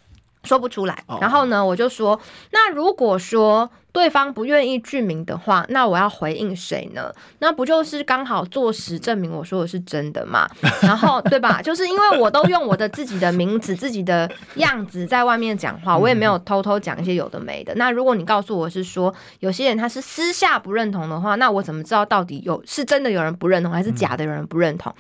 [0.45, 1.05] 说不出来。
[1.21, 2.21] 然后呢，我就说
[2.53, 7.13] ：“那如果说……”对方不愿意具名的话，那我要回应谁呢？
[7.41, 10.49] 那不就是刚好坐实证明我说的是真的嘛？
[10.83, 11.61] 然后对吧？
[11.65, 17.75] 就是因为我都用我的自己的名字、自己的样子在外面讲话，我也没有偷偷讲一些有的没的。
[17.77, 24.95] 那如果你告诉我是说有些人他是私下不认同的话，那我怎么知道到底有是真的有人不认同，还是假的有人不认同？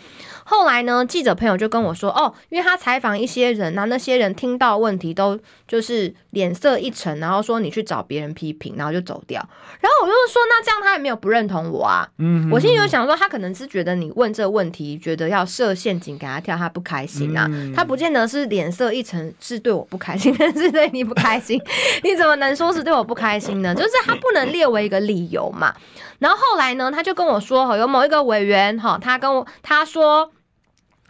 [0.45, 9.41] 后来呢，记者朋友就跟我说，哦，因为他采访一些人，那那些人听到问题都就是脸色一沉，然后说你去找别人批评，然后就走掉。
[9.81, 12.09] 然后我就说，那这样他也没有不认同我啊。
[12.19, 17.49] 嗯，我心里就想说，他可能是觉得你问这个问题，觉得要设陷阱给他跳，他不开心啊。
[17.75, 21.61] 他不见得是脸色一沉是对我不开心， 但是对你不开心，
[22.03, 23.75] 你怎么能说是对我不开心呢？
[23.75, 25.75] 就是他不能列为一个理由嘛。
[26.19, 30.31] 然后后来呢，他就跟我说，有某一个委员哈，他跟我他说。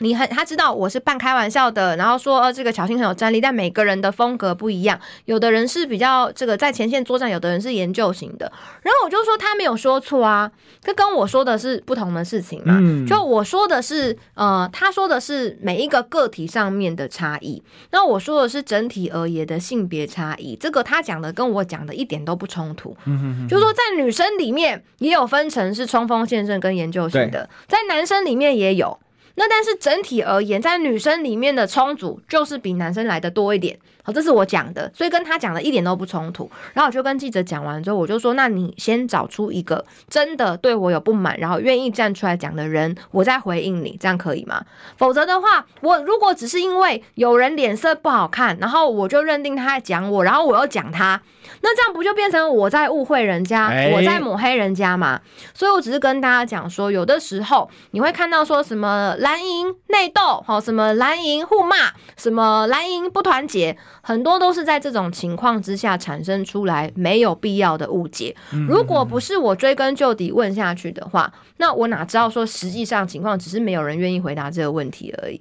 [0.00, 8.50] 你很，他知道我是半开玩笑的，然后说呃，这个巧芯很有战力，但每个人的风格不一样，有的人是比较这个在前线作战，有的人是研究型的。
[8.82, 12.78] 然后我就说他没有说错啊，这跟我说的是不同的事情嘛。
[12.80, 20.54] 嗯，就我说的是呃，他说的是每一个个体上面的差异，那我说的是整体而言的性别差异。
[20.54, 22.96] 这个他讲的跟我讲的一点都不冲突。
[23.04, 28.96] 嗯哼哼，就是说在女生里面也有分成是冲锋陷阵跟研究型的，在男生里面也有。
[29.38, 33.78] 那但是整体而言，在女生里面的充足就是比男生来的多一点。
[34.02, 36.50] 好，这是我讲的，所以跟他讲的一点都不冲突。
[36.72, 44.64] 然后我就跟记者讲完之后，我就说：那你先找出一个真的对我有不满，然后愿意站出来讲的人，我再回应你，这样可以吗？
[44.96, 51.20] 否则的话，我如果只是因为有人脸色不好看，然后我就认定他在讲我，然后我又讲他，
[51.60, 55.20] 那这样不就变成我在误会人家，我在抹黑人家吗？
[55.52, 61.76] 所以我只是跟大家讲说，有的时候你会看到说什么蓝营内斗，好，什么蓝营互骂，
[62.16, 63.76] 什么蓝营不团结。
[64.00, 68.34] 很多都是在这种情况之下产生出来没有必要的误解。
[68.66, 75.38] 如果不是我追根究底问下去的话，那我哪知道说实际上情况只是没有人愿意回答这个问题而已。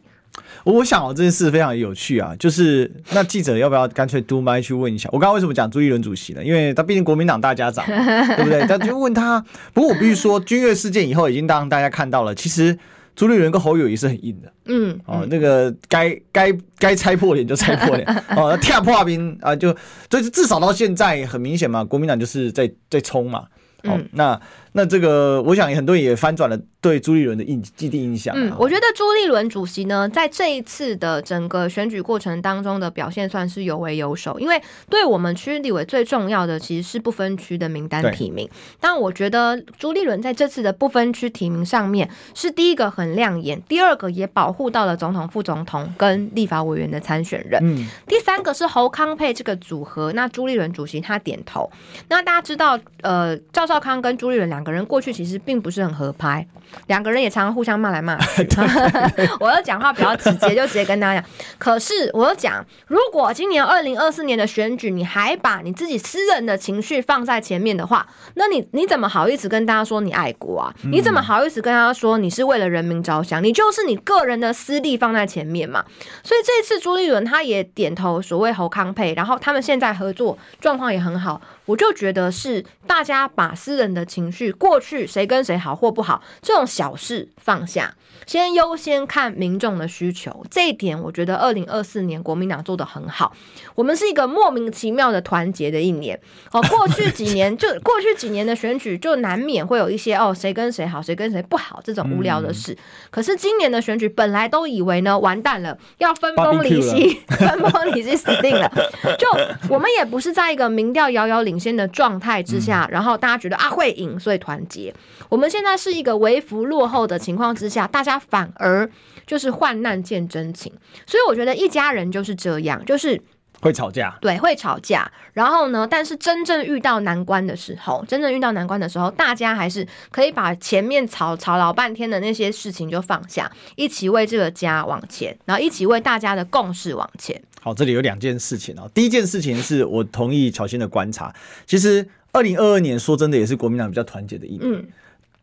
[0.66, 5.08] 我想哦，这件事非常有趣啊，就是那记者要不要干脆嘟麦去问一下？
[5.14, 6.44] 我刚刚为什么讲朱一伦主席呢？
[6.44, 8.68] 因为他毕竟国民党大家长， 对不对？
[8.68, 9.42] 他就问他。
[9.74, 12.78] 不过我必须说，君悦事件以后已经让大家看到了，其实。
[13.18, 19.76] 朱立伦跟侯友谊是很硬的，嗯，哦，那个该该该拆破脸就拆破脸， 哦，跳破冰啊，就
[20.08, 23.46] 就是至少到现在很明显嘛，国民党就是在在冲嘛，
[23.84, 24.40] 哦，那。
[24.78, 28.36] 那这个，我想很多人也翻转了对朱立伦的印既定印象。
[28.38, 38.48] 嗯，我觉得朱立伦主席呢，在这一次的整个选举过程当中的表现算是有为有守，因为对我们区立委最重要的其实是不分区的名单提名。
[38.80, 47.60] 但我觉得朱立伦在这次的不分区提名上面是第一个很亮眼，第二个也保护到了总统、副总统跟立法委员的参选人。
[47.64, 51.68] 嗯，第三个是侯康配这个组合，那朱立伦主席他点头。
[52.10, 54.67] 那大家知道，呃，赵少康跟朱立伦两个。
[54.68, 56.46] 两个人过去其实并不是很合拍，
[56.88, 58.46] 两个人也常常互相骂来骂去。
[59.40, 61.30] 我要讲话比较直接，就直接跟大家讲。
[61.58, 70.76] 可是我要讲，如果今年二零二四年的选举，你还把你自己私人的情绪放在前面的话，那你你怎么好意思跟大家说你爱国啊？
[70.92, 73.42] 你怎么好意思跟大家说你是为了人民着想？
[73.42, 75.86] 你就是你个人的私利放在前面嘛。
[76.24, 81.40] 所以这次朱立伦他也点头，所谓侯康配，然后他们现在合作状况也很好。
[81.68, 87.94] 我就觉得是大家把私人的情绪，过去谁跟谁好或不好这种小事放下，
[88.26, 90.44] 先优先看民众的需求。
[90.50, 93.34] 这一点我觉得二零二四年国民党做得很好。
[93.76, 96.20] 我们是一个莫名其妙的团结的一年。
[96.52, 102.76] 哦，过去几年就过去几年的选举就难免会有一些哦谁跟谁好谁跟谁不好这种无聊的事。
[103.12, 108.72] 可是今年的选举本来都以为呢完蛋了要分崩离析， 分崩离析死定了。
[109.20, 109.28] 就
[109.70, 114.94] 我们也不是在一个民调遥遥领先的状态之下，然后大家觉得啊会赢，所以团结。
[115.30, 118.90] 我们现在是一个微服落后的情况之下，大家反而
[119.26, 120.72] 就是患难见真情。
[121.06, 123.22] 所以我觉得一家人就是这样，就是
[123.60, 125.12] 会吵架，对，会吵架。
[125.34, 137.42] 然后呢，但是真正遇到难关的时候，真正遇到难关的时候，大家还是可以把前面吵吵老半天的那些事情就放下，一起为这个家往前，然后一起为大家的共识往前。
[137.68, 138.90] 好，这里有两件事情哦。
[138.94, 144.62] 第一件事情是我同意乔欣的观察，其实二零二二年说真的也是国民党比较团结的一年。
[144.64, 144.86] 嗯，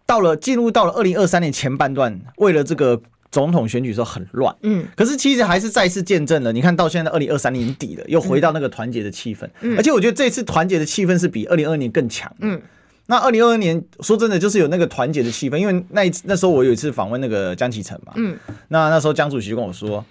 [0.07, 3.01] 到了进入到了二零二三年前半段，为了这个。
[3.31, 12.63] 总统选举的时候很乱，嗯，可是其实还是再次见证了，你看到现在二零二三年底了，又回到那个团结的气氛，嗯，而且我觉得这次团结的气氛是比二零二二年更强，嗯，
[13.07, 20.05] 那二零二二年说真的就是有那个团结的气氛，因为那一次那时候我有一次访问那个江启臣嘛，嗯，那那时候江主席就跟我说。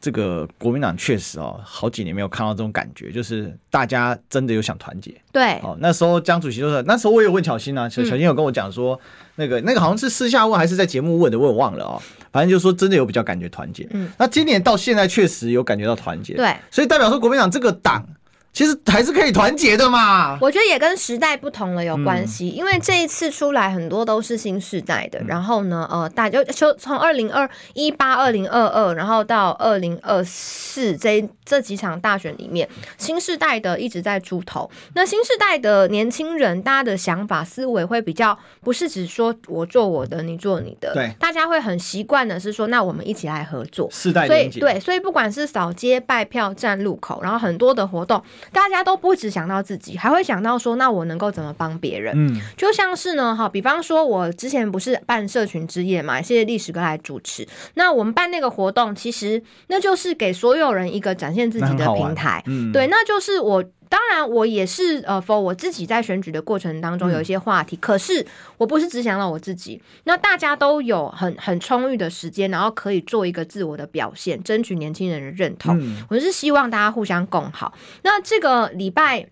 [0.00, 5.14] 这个国民党确实哦，好几年没有看到这种感觉，就是大家真的有想团结。
[5.30, 9.00] 对，哦，那时候江主席就是，那时候我有问巧心啊，巧心有跟我讲说，嗯、
[9.36, 12.00] 那个那个好像是私下问还是在节目问的，我也忘了哦。
[12.32, 13.86] 反正就是说真的有比较感觉团结。
[13.90, 16.34] 嗯，那今年到现在确实有感觉到团结。
[16.34, 18.06] 对，所以代表说国民党这个党。
[18.52, 20.36] 其实还是可以团结的嘛。
[20.40, 25.20] 我觉得也跟时代不同了有关系，嗯、因为这一次出来很多都是新世代的。
[25.20, 34.68] 嗯、然后呢，呃，大家就从二零二一八、二零二二，然后到二零二四这这几场大选里面，新世代的一直在出头。
[34.94, 40.92] 那新世代的年轻人，大家的想法思维会比较不是只说我做我的，你做你的。
[40.92, 43.88] 对，大家会很习惯的是说，那我们一起来合作。
[43.92, 44.26] 世代。
[44.26, 48.22] 所以对，所以不管是扫街、拜票、站路口，然后很多的活动。
[48.52, 52.14] 大家都不只想到自己，还会想到说，那我能够怎么帮别人？
[52.16, 57.46] 嗯，就像是呢，哈，比方说，我之前不是办社群之夜嘛，谢谢历史哥来主持。
[57.74, 62.42] 那我们办那个活动，其实那就是给所有人一个展现自己的平台。
[62.46, 63.64] 嗯，对，那就是我。
[63.90, 68.24] 当然，我也是呃，for 我自己在选举的过程当中有一些话题，嗯、可是
[68.56, 75.76] 我不是只想到我自己，那大家都有很很充裕的时间，然后可以做一个自我的表现，争取年轻人的认同。
[75.80, 77.74] 嗯、我是希望大家互相共好。
[78.02, 79.26] 那这个礼拜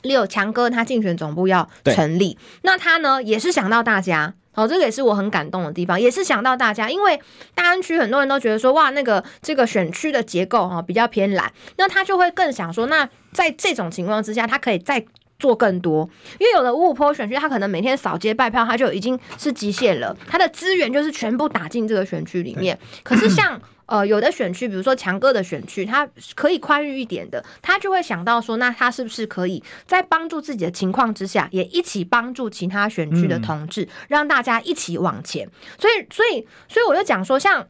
[0.00, 4.34] 六强哥他竞选总部要成立，那他呢也是想到大家。
[4.54, 7.18] 哦，这个也是我很感动的地方，也是想到大家，因为
[7.54, 15.04] 大安区很多人都觉得说，哇，那个这个选区的结构哈比较偏蓝，那他就会更想说，那在这种情况之下，他可以再
[15.38, 23.60] 做更多，因为有的五五坡选区，他可能每天扫街拜票，他就已经是极限了，他的资源就是全部打进这个选区里面，可是像。
[23.86, 35.48] 呃，有的选区，比如说强哥的选区，他可以宽裕一点的，他就会想到说，那他是不是可以在帮助自己的情况之下，也一起帮助其他选区的同志，嗯、让大家一起往前。
[35.78, 37.66] 所以，所以，所以我就讲说，像。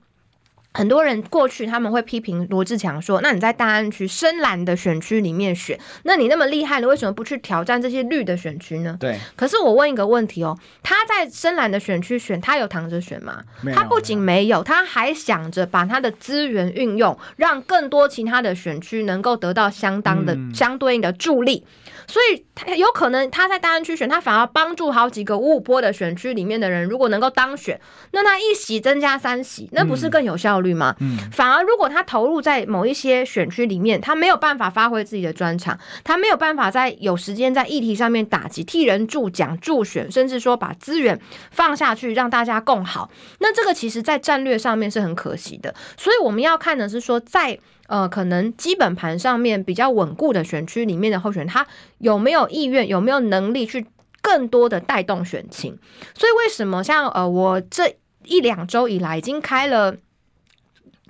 [0.75, 9.19] 很多人过去他们会批评罗志强说：“那你在大安区深蓝的选区里面选，那你那么厉害了，为什么不去挑战这些绿的选区呢？”对。
[9.37, 13.43] 可是我问一个问题哦，他在深蓝的选区选，他有躺着选吗？
[13.75, 21.65] 他不仅没有，他还想着把他的资源运用，让更多其他的选区能够得到相当的、嗯、相对应的助力。
[22.07, 27.81] 所以他有可能他在大安区选，他反而帮助好几个五五波的选区里面的人，如果能够当选，
[28.12, 30.95] 那他一席增加三席，那不是更有效率吗？
[31.01, 45.75] 嗯，反而如果他投入在某一些选区里面，他没有办法发挥自己的专长，他没有办法在有时间在议题上面打击、替人助讲、助选，甚至说把资源放下去让大家共好，那这个其实在战略上面是很可惜的。
[45.97, 47.59] 所以我们要看的是说在。
[47.92, 51.66] 呃，可能基本盘上面比较稳固的选区里面的候选人，他
[51.98, 53.87] 有没有意愿，有没有能力去
[54.22, 55.78] 更多的带动选情？
[56.14, 59.96] 所以为什么像呃，我这一两周以来已经开了。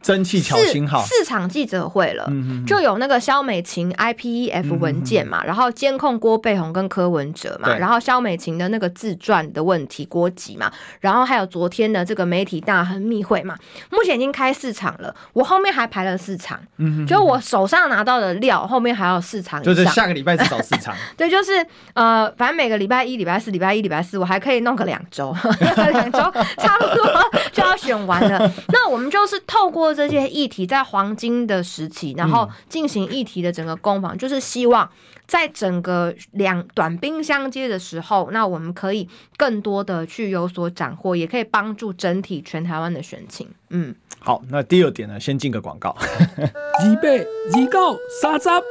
[0.03, 1.03] 争气巧芯号。
[1.05, 2.31] 四场记者会了，
[2.67, 13.57] 就有那个萧美琴 IPEF 文件嘛，然后监控郭贝红跟柯文哲嘛，然后萧美琴的那个自传的问题郭籍嘛，然后还有昨天的这个媒体大亨密会嘛，
[13.91, 16.59] 目前已经开四场了，我后面还排了四场，
[17.07, 25.33] 就我手上拿到的料后面还有四场，就是下个礼拜至少四场， 对，就是呃，反正每个礼拜一、礼拜四、礼拜一、礼拜四，我还可以弄个两周，
[25.93, 26.19] 两周
[26.59, 27.07] 差不多
[27.53, 29.92] 就要选完了，那我们就是透过。
[29.95, 34.89] 这些议题在黄金的时期，然后进行议题的整个攻防，嗯、就是希望
[35.27, 43.49] 在整个两短兵相接的时候，那我们可以更多的去有所斩获，也可以帮助整体全台湾的选情。
[43.71, 45.97] 嗯，好，那第二点呢，先进个广告。
[46.85, 47.27] 预备，
[47.57, 48.63] 预告三十，哎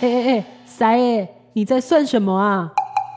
[0.00, 2.70] 哎哎，三爷，你在算什么啊？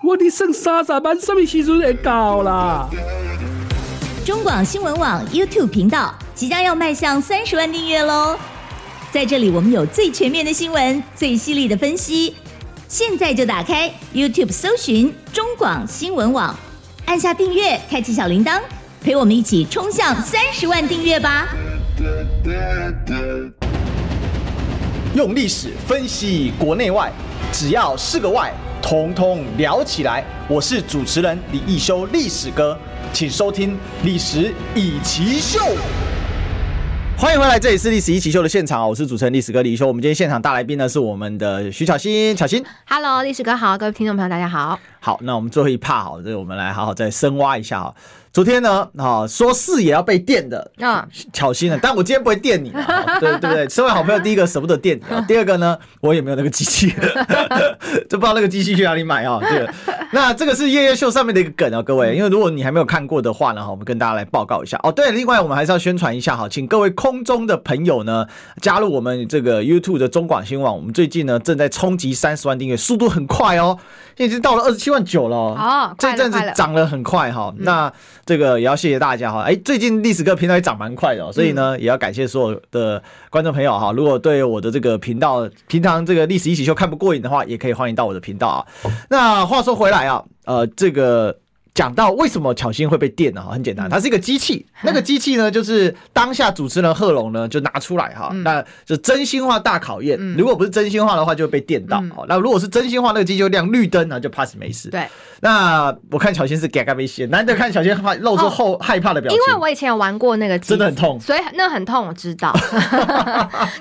[0.04, 2.90] 我的剩三十万，什么时阵会到啦？
[4.24, 8.38] 中广新闻网 YouTube 频道即将要迈向三十万订阅喽！
[9.12, 12.36] 在这里，我们有最全面的新闻，最犀利的分析。
[12.88, 16.56] 现在就打开 YouTube 搜寻中广新闻网，
[17.06, 18.62] 按下订阅，开启小铃铛，
[19.02, 21.48] 陪我们一起冲向三十万订阅吧！
[25.16, 27.12] 用历史分析国内外，
[27.52, 28.54] 只要是个“外”，
[28.84, 30.24] 统统聊起来。
[30.48, 32.78] 我是主持人李易修，历史哥，
[33.14, 33.72] 请收听
[34.04, 35.60] 《历史以奇秀》。
[37.18, 39.86] 欢迎回来，这里是《历史一奇秀》的现场，我是主持人历史哥李易修。
[39.86, 42.64] 我们今天现场大来宾呢是我们的徐巧芯，巧芯。
[42.88, 44.80] Hello，历史哥好，各位听众朋友大家好。
[45.00, 47.94] 好，那我们最后一趴好，这个我们来好好再深挖一下哈。
[48.34, 51.78] 昨天呢，哈说是也要被电的啊，巧心了。
[51.82, 53.68] 但我今天不会电你，啊 对对不对？
[53.68, 56.88] 身为好朋友，第一个舍不得电你，啊第二个呢，我也没有那个机器，
[58.10, 59.38] 就不知道那个机器去哪里买啊。
[59.42, 59.70] 对，
[60.14, 64.90] 那这个是夜夜秀上面的一个梗啊，各位，因为如果你还没有看过的话呢，哈，我们跟大家来报告一下哦。
[64.90, 68.26] 对，另外我们还是要宣传一下哈，请各位空中的朋友呢
[68.62, 73.78] 加入我们这个 YouTube 的中广新闻网，我们最近呢正在冲击三十万订阅，速度很快哦，
[74.24, 77.54] 已经到了二十七万九了哦，这阵子涨了很快哈。
[77.58, 77.92] 那
[78.26, 83.92] 这个也要谢谢大家哈，哎，最近历史哥频道也涨蛮快的，所以呢，也要感谢所有的观众朋友哈。
[83.92, 88.66] 如果对我的这个频道平常这个历史一起秀看不过瘾的话，也可以欢迎到我的频道啊。
[89.10, 91.38] 那话说回来啊，呃，这个。
[91.74, 93.42] 讲到为什么巧心会被电呢？
[93.42, 94.66] 哈，很简单，它是一个机器。
[94.84, 100.20] 那个机器呢，就是当下主持人贺龙呢就拿出来哈，那就真心话大考验。
[100.38, 102.04] 如果不是真心话的话，就会被电到。
[102.28, 104.90] 那如果是真心话，那个机器就亮绿灯，那就 pass 没事。
[104.90, 105.08] 对。
[105.44, 109.40] 那我看巧心是嘎嘎被电，难得看巧心怕露出后害怕的表情。
[109.40, 112.52] 因为我以前有玩过那个机，真的很痛，所以那很痛，我知道。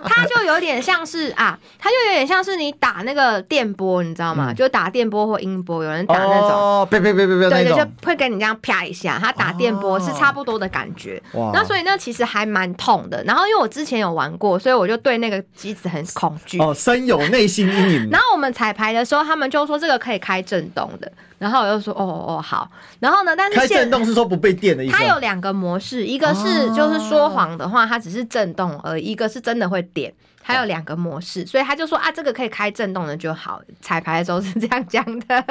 [0.04, 4.54] 它就有点像是啊，它就有点像是你打那个电波，你知道吗？
[4.54, 7.79] 就打电波或音波，有人打那种哦，别别别别别那种。
[7.84, 11.22] 就会跟你这样啪一下，它打电波是差不多的感觉。
[11.34, 11.50] 哇！
[11.54, 13.22] 那所以那其实还蛮痛的。
[13.24, 16.58] 然后因为我之前有玩过，所以我就对那个机子很恐惧。
[16.58, 18.08] 哦，深有内心阴影。
[18.12, 21.10] 然后我们彩排的时候，他们就说这个可以开震动的。
[21.38, 22.70] 然后我就说哦哦好。
[22.98, 24.96] 然后呢，但是开震动是说不被电的意思。
[24.96, 30.12] 它有两个模式，一个是就是说谎的话，它只是震动而已；一个是真的会电。
[30.42, 33.60] 还有两个模式，所以他就说啊，这个可以开震动的就好。
[33.80, 35.44] 彩排的时候是这样讲的，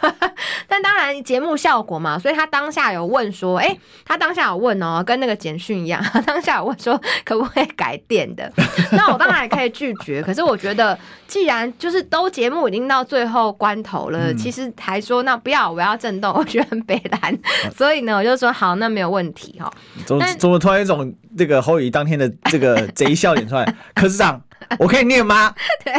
[0.68, 8.50] 但当然节目效果嘛，所以他当下有问说，哎、欸，他当下有问哦、喔，跟那个简讯一样， 他当下有问说可不可以改电的？
[8.92, 17.36] 那我当然也可以拒绝，可是我觉得既然就是都节目已经到最后关头了，嗯、其实还说那不要，我要震动，我觉得很北蓝，
[17.74, 19.70] 所以呢，我就说好，那没有问题哈。
[20.06, 23.74] 怎么怎么突然一种这个侯宇当天的这个贼笑点出来？
[23.94, 24.40] 可是这样。
[24.78, 25.54] 我可以念吗？
[25.84, 25.92] 对，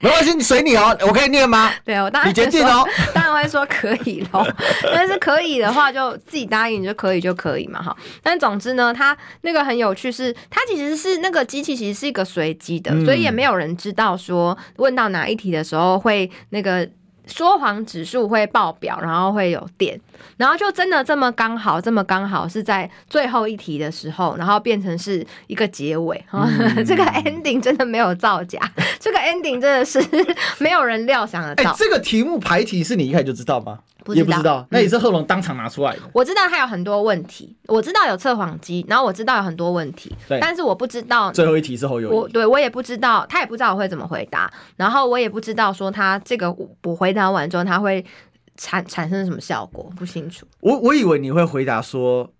[0.00, 0.96] 没关系，你随你哦。
[1.02, 1.70] 我可以念吗？
[1.84, 4.46] 对，我当然你决定哦， 当然会说可以喽。
[4.82, 7.96] 但是可以的话，就自己答应就可以就可以嘛，哈。
[8.22, 16.88] 但总之呢，它那个很有趣是，是它其实是那个机器其实是一个随机的，所以也没有人知道说问到哪一题的时候会那个。
[17.30, 19.98] 说谎指数会爆表，然后会有点，
[20.36, 26.22] 然后就真的这么刚好，这么刚好是在最后一题的时候，然后变成是一个结尾。
[26.32, 28.58] 嗯、 这个 ending 真的没有造假，
[28.98, 30.04] 这个 ending 真的是
[30.58, 31.70] 没有人料想得到。
[31.70, 33.78] 欸、这个题目排题是你一开始就知道吗？
[34.14, 36.00] 也不知道，那也是贺龙当场拿出来的。
[36.12, 42.14] 我知道他有很多问题，我知道有测谎机，然后我知道有很多问题，对但是我不知道最后一题是侯友宜。
[42.14, 46.50] 我对我也不知道，他也不知道我会怎么回答，然后我也不知道说他这个
[46.84, 48.04] 我回答完之后他会
[48.56, 50.46] 产产生什么效果，不清楚。
[50.60, 52.30] 我我以为你会回答说。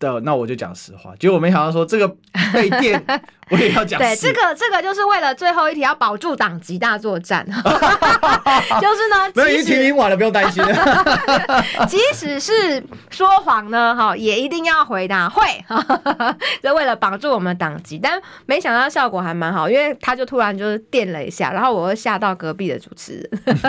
[0.00, 1.14] 的，那我就讲实话。
[1.20, 2.08] 结果我没想到说这个
[2.52, 3.00] 被电，
[3.50, 4.00] 我也要讲。
[4.00, 7.46] 对，这个这个就是为了最后一题要保住党籍大作战。
[8.80, 10.64] 就是呢， 没有已经提名完了，不用担心。
[11.86, 15.42] 即使是说谎呢，哈，也一定要回答会，
[16.62, 18.00] 就为了绑住我们的党籍。
[18.02, 23.60] 但没想到效果还蛮好，因为他就突然就是电了一下，然后我又吓到隔壁的主持人，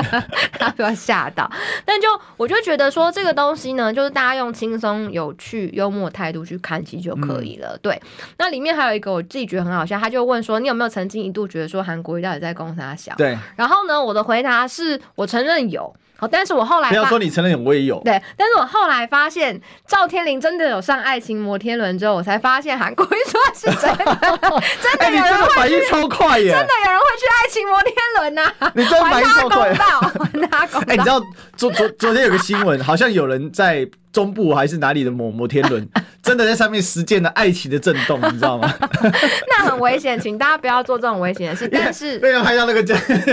[0.57, 1.51] 他被我吓到。
[1.83, 2.07] 但就
[2.37, 6.05] 我就觉得说这个东西呢，就是大家用轻松、有趣、幽默。
[6.15, 7.71] 态度去看其实就可以了。
[7.73, 8.01] 嗯、对，
[8.37, 13.37] 那里面还有一个我自己觉得很好笑，他就问说：“你有没有曾经一度觉得说韩国瑜到底在攻他小？”对。
[13.55, 15.93] 然后呢，我的回答是我承认有。
[16.17, 18.01] 好，但是我后来不要说你承认有，我也有。
[18.05, 26.51] 对，但是我后来发现赵天林真的有上爱情摩天轮之后，我才发现韩国瑜说的是真的， 真的有人会去，反应超快耶！
[26.51, 28.71] 真的有人会去爱情摩天轮呐！
[28.73, 30.85] 你真反应超快，还他公道，还他公道。
[30.87, 31.21] 哎，你知道
[31.57, 33.85] 昨昨昨天有个新闻，好像有人在。
[34.15, 35.85] 中部还是哪里的某摩天轮，
[36.23, 38.73] 真的在上面实践了爱情的震动，你知道吗？
[39.51, 41.67] 那很危险，请大家不要做这种危险的事。
[41.67, 42.81] 但是没有拍到那个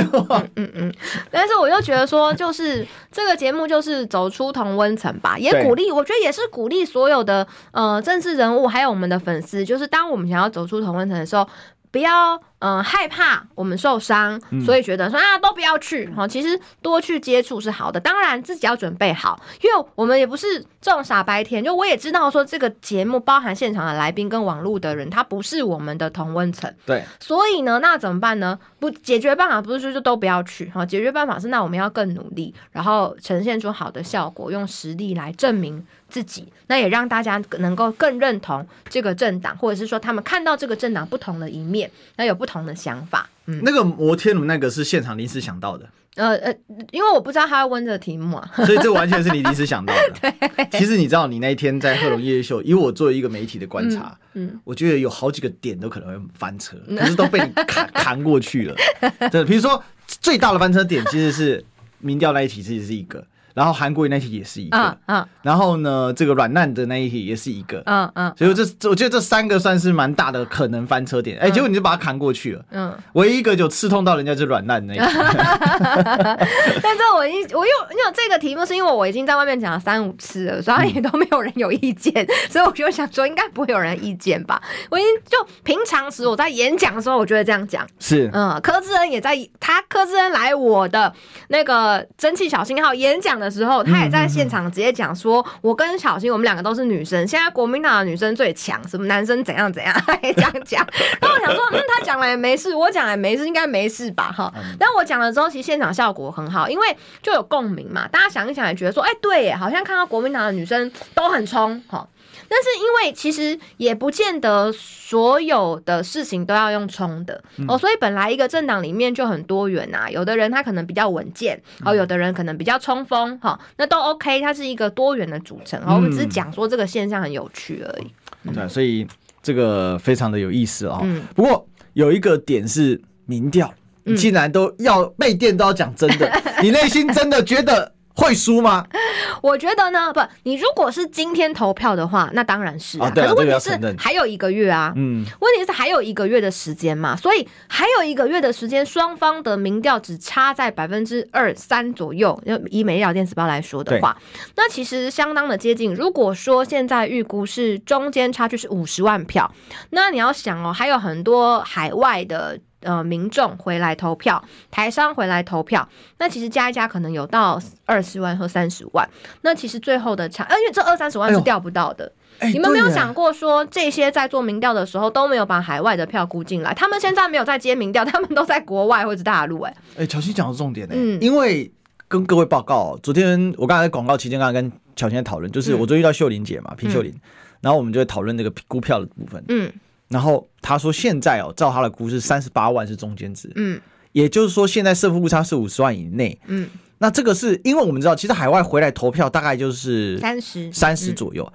[0.56, 0.92] 嗯嗯，
[1.30, 11.48] 但是我就觉得说，就是这个节目就是走出同温层吧，也鼓励，我觉得也是鼓励所有的呃政治人物，还有我们的粉丝，就是当我们想要走出同温层的时候。
[11.92, 16.26] 不要嗯、呃、害怕我们受伤，所以觉得说啊都不要去哈。
[16.26, 21.62] 其实多去接触是好的，当然自己要准备好，因为我们也不是这种傻白甜。
[21.62, 27.04] 就我也知道说这个节目包含现场的来宾跟网络的人，他不是我们的同温层，对。
[27.20, 28.58] 所以呢，那怎么办呢？
[28.80, 43.30] 不解决办法不是说就都不要去哈，解决办法是那我们要更努力，然后呈现出好的效果，用实力来证明自己，那也让大家能够更认同这个政党，或者是说他们看到这个政党不同的一面，那有不同的想法。
[43.46, 45.88] 嗯，那个摩天轮那个是现场临时想到的。
[46.16, 46.54] 呃呃，
[46.90, 50.10] 因为我不知道他要问这个题目啊， 所以这完全是你临时想到的。
[50.20, 58.76] 对，其实你知道，你那一天在贺龙夜夜秀，以我作为一个媒体的观察，嗯，嗯我觉得有好几个点都可能会翻车，可是都被你扛扛过去了。
[59.32, 61.64] 对，比如说最大的翻车点其实是
[62.00, 63.26] 民调那一题，其实是一个。
[63.54, 75.04] 然后韩国瑜那题也是一个，嗯嗯，然后呢，这个软烂的那一题也是一个，嗯嗯，所以这我觉得这三个算是蛮大的可能翻车点，哎，结果你就把它扛过去了，嗯，唯一一个就刺痛到人家就软烂那一题，
[76.82, 91.12] 但这我一我又因为这个题目是因为我已经在外面讲了三五次了，所以也都没有人有意见， 所以我就想说应该不会有人意见吧，我已经就平常时我在演讲的时候，我就会这样讲，是，嗯，柯志恩也在他柯志恩来我的
[91.48, 100.86] 那个蒸汽小信号演讲的时候，他也在现场直接讲说，我跟小新我们两个都是女生，现在国民党的女生最强，什么男生怎样怎样， 他也这样讲。
[101.20, 104.32] 然后我想说，嗯，他讲了也没事，我讲也没事，应该没事吧？
[104.32, 104.52] 哈。
[104.78, 112.06] 但我讲了之后，其实现场效果很好，因为就有共鸣嘛，大家想一想也觉得说，哎，对耶，好像看到国民党的女生都很冲，哈。
[112.52, 125.82] 但是因为其实也不见得所有的事情都要用冲的哦，所以本来一个政党里面就很多元呐，有的人他可能比较稳健，哦，有的人可能比较冲锋，哈，那都 OK，它是一个多元的组成。
[125.86, 128.52] 我们只是讲说这个现象很有趣而已。
[128.52, 129.06] 对，所以
[129.42, 131.00] 这个非常的有意思啊。
[131.34, 133.72] 不过有一个点是民调，
[134.04, 136.30] 你竟然都要被电都要讲真的，
[136.62, 137.94] 你内心真的觉得？
[138.14, 138.86] 会输吗？
[139.42, 143.10] 我觉得呢，不，你如果是今天投票的话，那当然是啊。
[143.14, 152.40] 可是问题是还有一个月啊，嗯，问题是还有一个月的时间嘛，所以还有一个月的时间，双方的民调只差在百分之二三左右。
[152.46, 154.16] 就以每日电子报来说的话，
[154.56, 155.94] 那其实相当的接近。
[155.94, 159.50] 如果说现在预估是中间差距是五十万票，
[159.90, 162.58] 那你要想哦，还有很多海外的。
[162.82, 169.08] 呃，民众回来投票，台商回来投票，那其实加一加可能有到二十万或三十万。
[169.42, 172.12] 那其实最后的差，因为这二三十万是调不到的。
[172.38, 176.74] 哎、你们没有想过说，这些在做民调的时候都没有把海外的票估进来？
[176.74, 179.60] 他们现在没有在接民调， 他们都在国外或者大陆。
[179.60, 180.94] 哎，哎，乔欣讲的重点呢？
[180.96, 181.70] 嗯，因为
[182.08, 187.14] 跟各位报告，昨天我刚才在广告期间，刚才跟乔欣在讨论，就是我昨天遇到秀玲姐嘛，平秀玲，
[187.60, 189.44] 然后我们就会讨论这个估票的部分。
[189.48, 189.70] 嗯。
[190.12, 193.80] 然后他说：“现在哦，照他的估是三十八万是中间值，嗯，
[194.12, 200.70] 也就是说现在胜负误差是五十万以内，嗯，那这个是因为我们知道，其实海外回来投票大概就是三十。
[200.70, 201.50] 三十左右，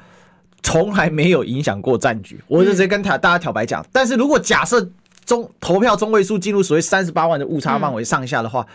[0.64, 2.42] 从来没有影响过战局。
[2.48, 4.90] 我就直接跟他大家挑白讲，但是如果假设
[5.24, 8.66] 中投票中位数进入所谓三十八万的误差范围上下的话，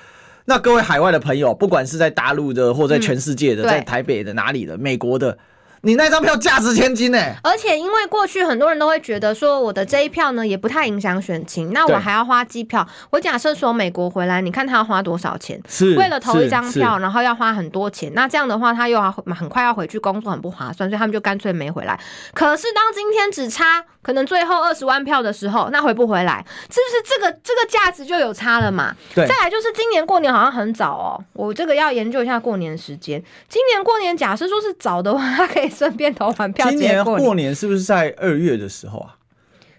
[0.45, 5.37] 那各位海外的朋友，不管是在大陆的或在全世界的，在台北的哪里的，美国的。”
[5.85, 7.37] 你那张票价值千金呢、欸？
[7.43, 12.87] 而且因为过去很多人都会觉得说，我的这一票呢也不太影响选情，那我还要花机票。
[13.11, 15.61] 我假设说美国回来，你看他要花多少钱？
[15.69, 18.13] 是为了投一张票，然后要花很多钱。
[18.15, 21.99] 那这样的话，他又要很快要回去工作，很不划算，所以他们就干脆没回来。
[22.33, 28.95] 可是当今天只差可能最后二十万票的时候，那回不回来，是不是这个这个价值就有差了嘛？
[29.17, 29.27] 对。
[29.27, 33.21] 再来就是今年过年好像很早哦，我这个要研究一下过年时间。
[33.49, 35.72] 今年过年假设说是早的话，他 可以。
[35.75, 36.69] 顺便投完票。
[36.69, 39.17] 今年过年是不是在二月的时候啊？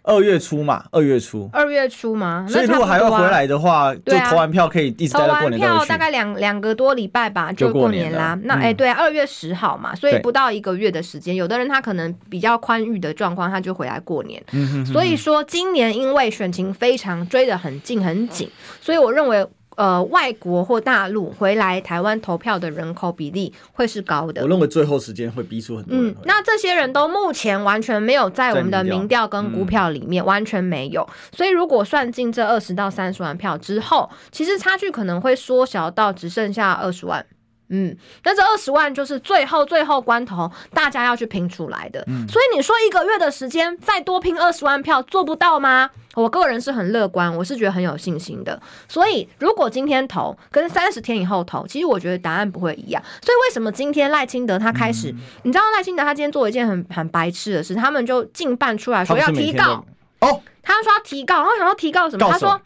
[0.05, 1.49] 二月初嘛，二月初。
[1.53, 2.45] 二月初嘛？
[2.49, 5.57] 所以如果还要回来的话，就投完票可以一直待到过年。
[5.61, 8.37] 投完票大概两两个多礼拜吧，就过年啦。
[8.43, 11.33] 那哎，对啊，二月十号嘛，所以不到一个月的时间。
[11.33, 14.43] 有的人他可能比较宽裕的状况，他就回来过年。
[14.85, 18.49] 所以说今年因为选情非常追得很近很紧，
[18.81, 19.47] 所以我认为。
[19.75, 24.41] 呃，外国或大陆回来台湾投票的人口比例会是高的。
[24.41, 26.09] 我认为最后时间会逼出很多人。
[26.09, 31.07] 嗯，那这些人都目前完全没有在我们的民调跟股票里面，完全没有。
[31.31, 37.25] 所以如果算进这二十到三十万票之后，其实差距可能会缩小到只剩下二十万。
[37.69, 42.03] 嗯，那这二十万就是最后最后关头大家要去拼出来的。
[42.07, 45.89] 嗯，所以你说一个月的时间再多拼二十万票做不到吗？
[46.15, 48.61] 我个人是很乐观，我是觉得很有信心的。
[48.87, 53.01] 所以如果今天投跟三十天以后投，其实我觉得答案不会一样。
[53.23, 55.09] 所以为什么今天赖清德他开始？
[55.09, 59.83] 嗯、你知道赖清德他今天做一件很很白痴的事，他们就竞办出来说要提告。
[60.19, 62.29] 哦，他说要提告，然后想要提告什么？
[62.29, 62.61] 他说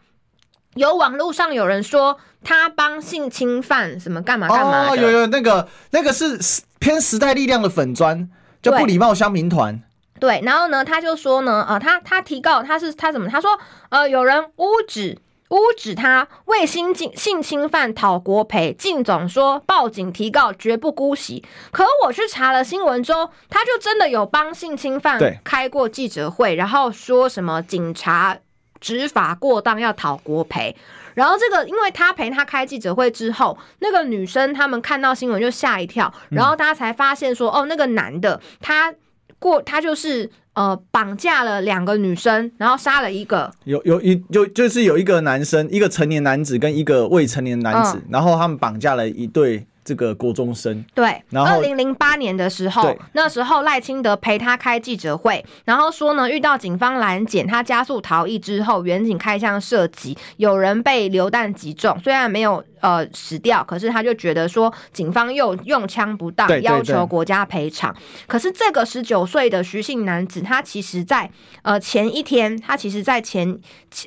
[0.74, 4.90] 有网络上有人说他帮性侵犯什么干嘛干嘛。
[4.90, 6.38] 哦，有有那个那个是
[6.78, 8.28] 偏时代力量的粉专，
[8.62, 9.82] 叫不礼貌乡民团。
[10.20, 13.28] 对，然后呢，他就说呢，呃，他他提告他是他怎么？
[13.28, 13.58] 他说
[13.88, 15.18] 呃，有人污指。
[15.50, 21.42] 污指他为性侵性侵犯讨国赔，靳总说报警提告绝不姑息。
[21.70, 28.36] 可我去查了新闻之后，他就真的有帮性侵犯开过记者会，然后说什么警察
[28.78, 30.76] 执法过当要讨国赔。
[31.18, 38.94] 然后这个因为他陪他开记者会之后，那个女生他们看到新闻就吓一跳，然后大家才发现说，哦，那个男的他
[39.38, 40.30] 过他就是。
[40.54, 43.48] 呃，绑架了两个女生，然后杀了一个。
[43.62, 49.64] 有有一就就是有一个男生，一个成年男子跟一个未成年男子，嗯、然后他们绑架了一对。
[49.88, 50.84] 这个国中生。
[50.94, 67.96] 对，然后二零零八年的时候，那时候赖清德陪他开记者会，然后说呢，遇到警方拦检，他加速逃逸之后，远警开枪射击，有人被流弹击中，虽然没有呃死掉，可是他就觉得说警方又用枪不当，要求国家赔偿。
[68.26, 71.30] 可是这个十九岁的徐姓男子，他其实在
[71.62, 73.58] 呃前一天，他其实在前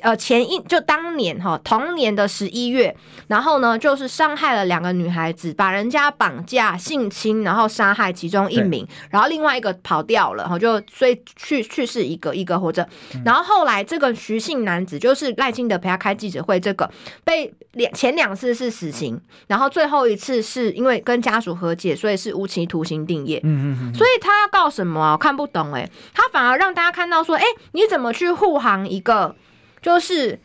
[0.02, 2.94] 呃前一就当年哈同年的十一月，
[3.26, 12.86] 然后呢就是伤害了两个女孩子，把人家绑架、性侵，然后杀害其中一名，然后另外一个跑掉了，然后就所以去去世一个，一个活着。
[13.24, 16.90] 然后后来这个徐姓男子，就是赖清德陪他开记者会，这个
[17.24, 23.40] 被两前两次是死刑，然后最后一次是因为跟家属和解，所以是无期徒刑定谳。
[23.42, 25.12] 嗯嗯，所以他要告什么啊？
[25.12, 29.34] 我看不懂哎，他反而让大家看到说，哎，你怎么去护航一个
[29.80, 30.38] 就是。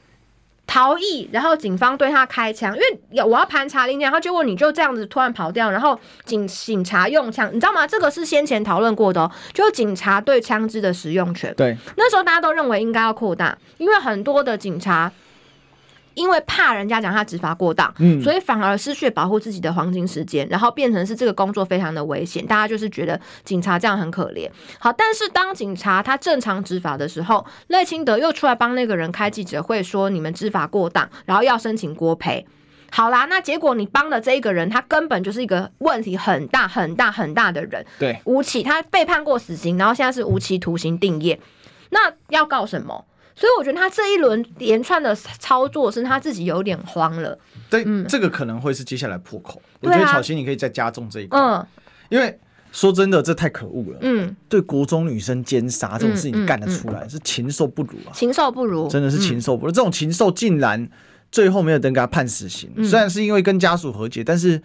[0.68, 7.88] 逃逸，然后警方对他开枪，因为有我要盘查零件，然后结果你就这样子突然跑掉，然后警警察用枪，你知道吗？
[7.88, 11.51] 这个是先前讨论过的哦，就是警察对枪支的使用权。
[11.55, 15.11] 对，那时候大家都认为应该要扩大，因为很多的警察。
[16.18, 22.45] 因为怕人家讲他执法过当，嗯，所以反而失去保护自己的黄金时间，然后变成是这个工作非常的危险。
[22.45, 24.49] 大家就是觉得警察这样很可怜。
[24.80, 32.45] 好，但是当警察他正常执法的时候，赖清德又出来帮那个人开记者会，说你们执法过当，然后要申请国赔。
[32.89, 41.38] 好啦，那结果你帮的这一个人，他根本就是一个问题很大很大很大的人，对，无期，他被判过死刑，然后现在是无期徒刑定谳，
[41.91, 43.05] 那要告什么？
[43.40, 47.38] 所以我觉得他这一轮连串的操作是他自己有点慌了。
[47.70, 49.62] 对，嗯，这个可能会是接下来破口。
[49.80, 51.40] 我觉得巧心你可以再加重这一块。
[51.40, 51.66] 嗯，
[52.10, 52.40] 因为
[52.72, 54.00] 说真的，这太可恶了。
[54.02, 58.12] 嗯，对国中女生奸杀这种事情干得出来，是禽兽不如啊！
[58.12, 59.72] 禽兽不如，真的是禽兽不如。
[59.72, 60.90] 这种禽兽竟然
[61.32, 64.60] 最后没有等给他判死刑，虽然是因为跟家属和解，但是。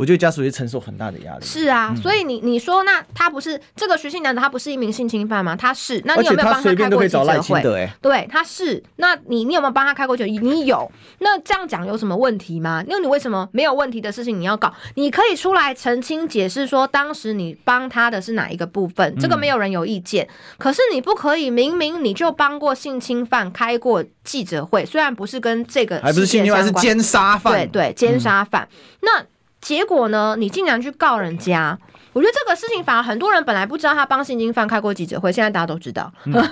[0.00, 1.44] 我觉得家属也承受很大的压力。
[1.44, 5.54] 是啊，所以你你说，那他不是这个徐姓男子，他不是一名性侵犯吗？
[5.54, 7.90] 他是，那你有没有帮他开过记者会？
[8.00, 8.82] 对，他是。
[8.96, 10.38] 那你你有没有帮他开过记者会？
[10.38, 10.90] 你有。
[11.18, 12.82] 那这样讲有什么问题吗？
[12.88, 14.72] 因为你为什么没有问题的事情你要搞？
[14.94, 19.14] 你可以出来澄清解释说，当时你帮他的是哪一个部分？
[19.18, 20.26] 这个没有人有意见。
[20.56, 27.52] 可是你不可以明明你就帮过性侵犯开过记者会，虽然不是跟这个还不是性侵犯，是奸杀犯。
[27.52, 28.66] 对对，奸杀犯。
[29.02, 29.22] 那。
[29.60, 30.36] 结果呢？
[30.38, 31.78] 你竟然去告人家！
[32.12, 36.32] 我觉得这个事情反而很多人本来不知道他帮性侵犯开过记者会，现在大家都知道，嗯、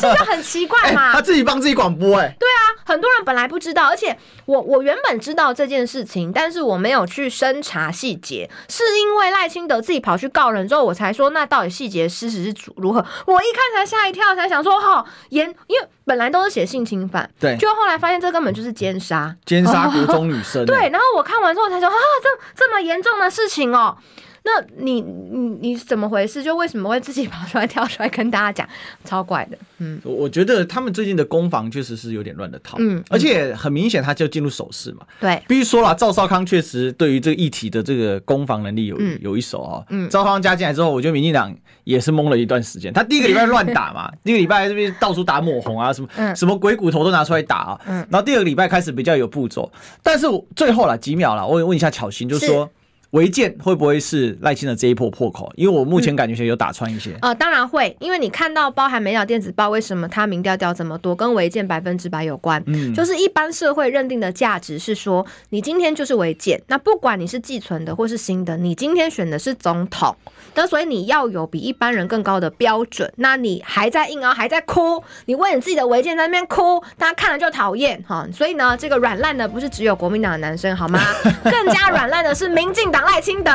[0.00, 1.10] 是不是很奇怪嘛？
[1.10, 13.04] 欸、 他自己帮自己广播、欸，哎，对啊，很多人本来不知道，而且我我原本知道这件事情，但是我没有去深查细节，是因为赖清德自己跑去告人之后，我才说那到底细节事实是如何？
[13.26, 24.02] 我一看才吓一跳，才想说哈严，因为本来都是写性侵犯，对，就后来发现这根本就是奸杀，奸杀国中女生、欸， 对，然后我看完之后才说啊，这这么严重的事情哦、喔。
[24.46, 26.40] 那你你你怎么回事？
[26.40, 28.68] 就为什么会自己 跑出来跳出来跟大家讲，
[29.04, 29.58] 超怪的。
[29.78, 32.76] 嗯，我觉得他们最近的攻防确实是有点乱的套。
[32.78, 35.04] 嗯，而且很明显他就进入守势嘛。
[35.18, 39.82] 对，必须说了，赵少康确实对于这个议题的这个攻防能力有、嗯、有一手啊。
[39.90, 42.92] 嗯，赵少康加进来之后，我觉得民进党也是懵了一段时间。
[42.92, 47.80] 他第一个礼拜乱打嘛， 第一个礼拜这边到处打抹红啊，什么、嗯、什么鬼骨头都拿出来打啊。
[47.88, 49.72] 嗯，然后第二个礼拜开始比较有步骤，
[50.04, 52.70] 但是最后了几秒了，我问一下巧心，就是说。
[53.16, 55.50] 违建会不会是赖清德这一波破口？
[55.56, 57.16] 因为我目前感觉有打穿一些。
[57.22, 62.62] 呃，当然会，因为你看到包含美鸟电子报为什么它民调掉这么多，跟违建百分之百有关。
[62.66, 70.14] 嗯，就是一般社会认定的价值是说，你今天就是违建，那不管你是寄存的或是新的，你今天选的是总统，
[70.54, 73.10] 那所以你要有比一般人更高的标准。
[73.16, 78.28] 那你还在硬凹，还在哭，你为你自己的违建在那边哭，大家看了就讨厌哈。
[78.30, 81.00] 所以呢，这个软烂的不是只有国民党的男生好吗？
[81.44, 83.05] 更加软烂的是民进党。
[83.06, 83.50] 赖清德，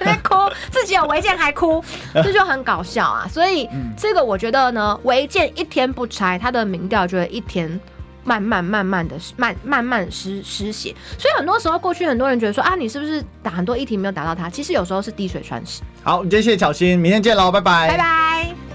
[0.00, 0.34] 在哭，
[0.72, 3.28] 自己有违建还哭， 这就很搞笑啊。
[3.30, 7.80] 所以这个我觉得呢，违建一天不拆，他的民调就会一天。
[8.22, 14.48] 慢慢慢慢的慢慢慢失失血，所以很多时候过去很多人觉得说啊，你是不是打很多议题没有打到他？
[14.50, 15.80] 其实有时候是滴水穿石。
[16.04, 18.69] 好，今天谢谢巧心，明天见喽，拜拜，拜拜。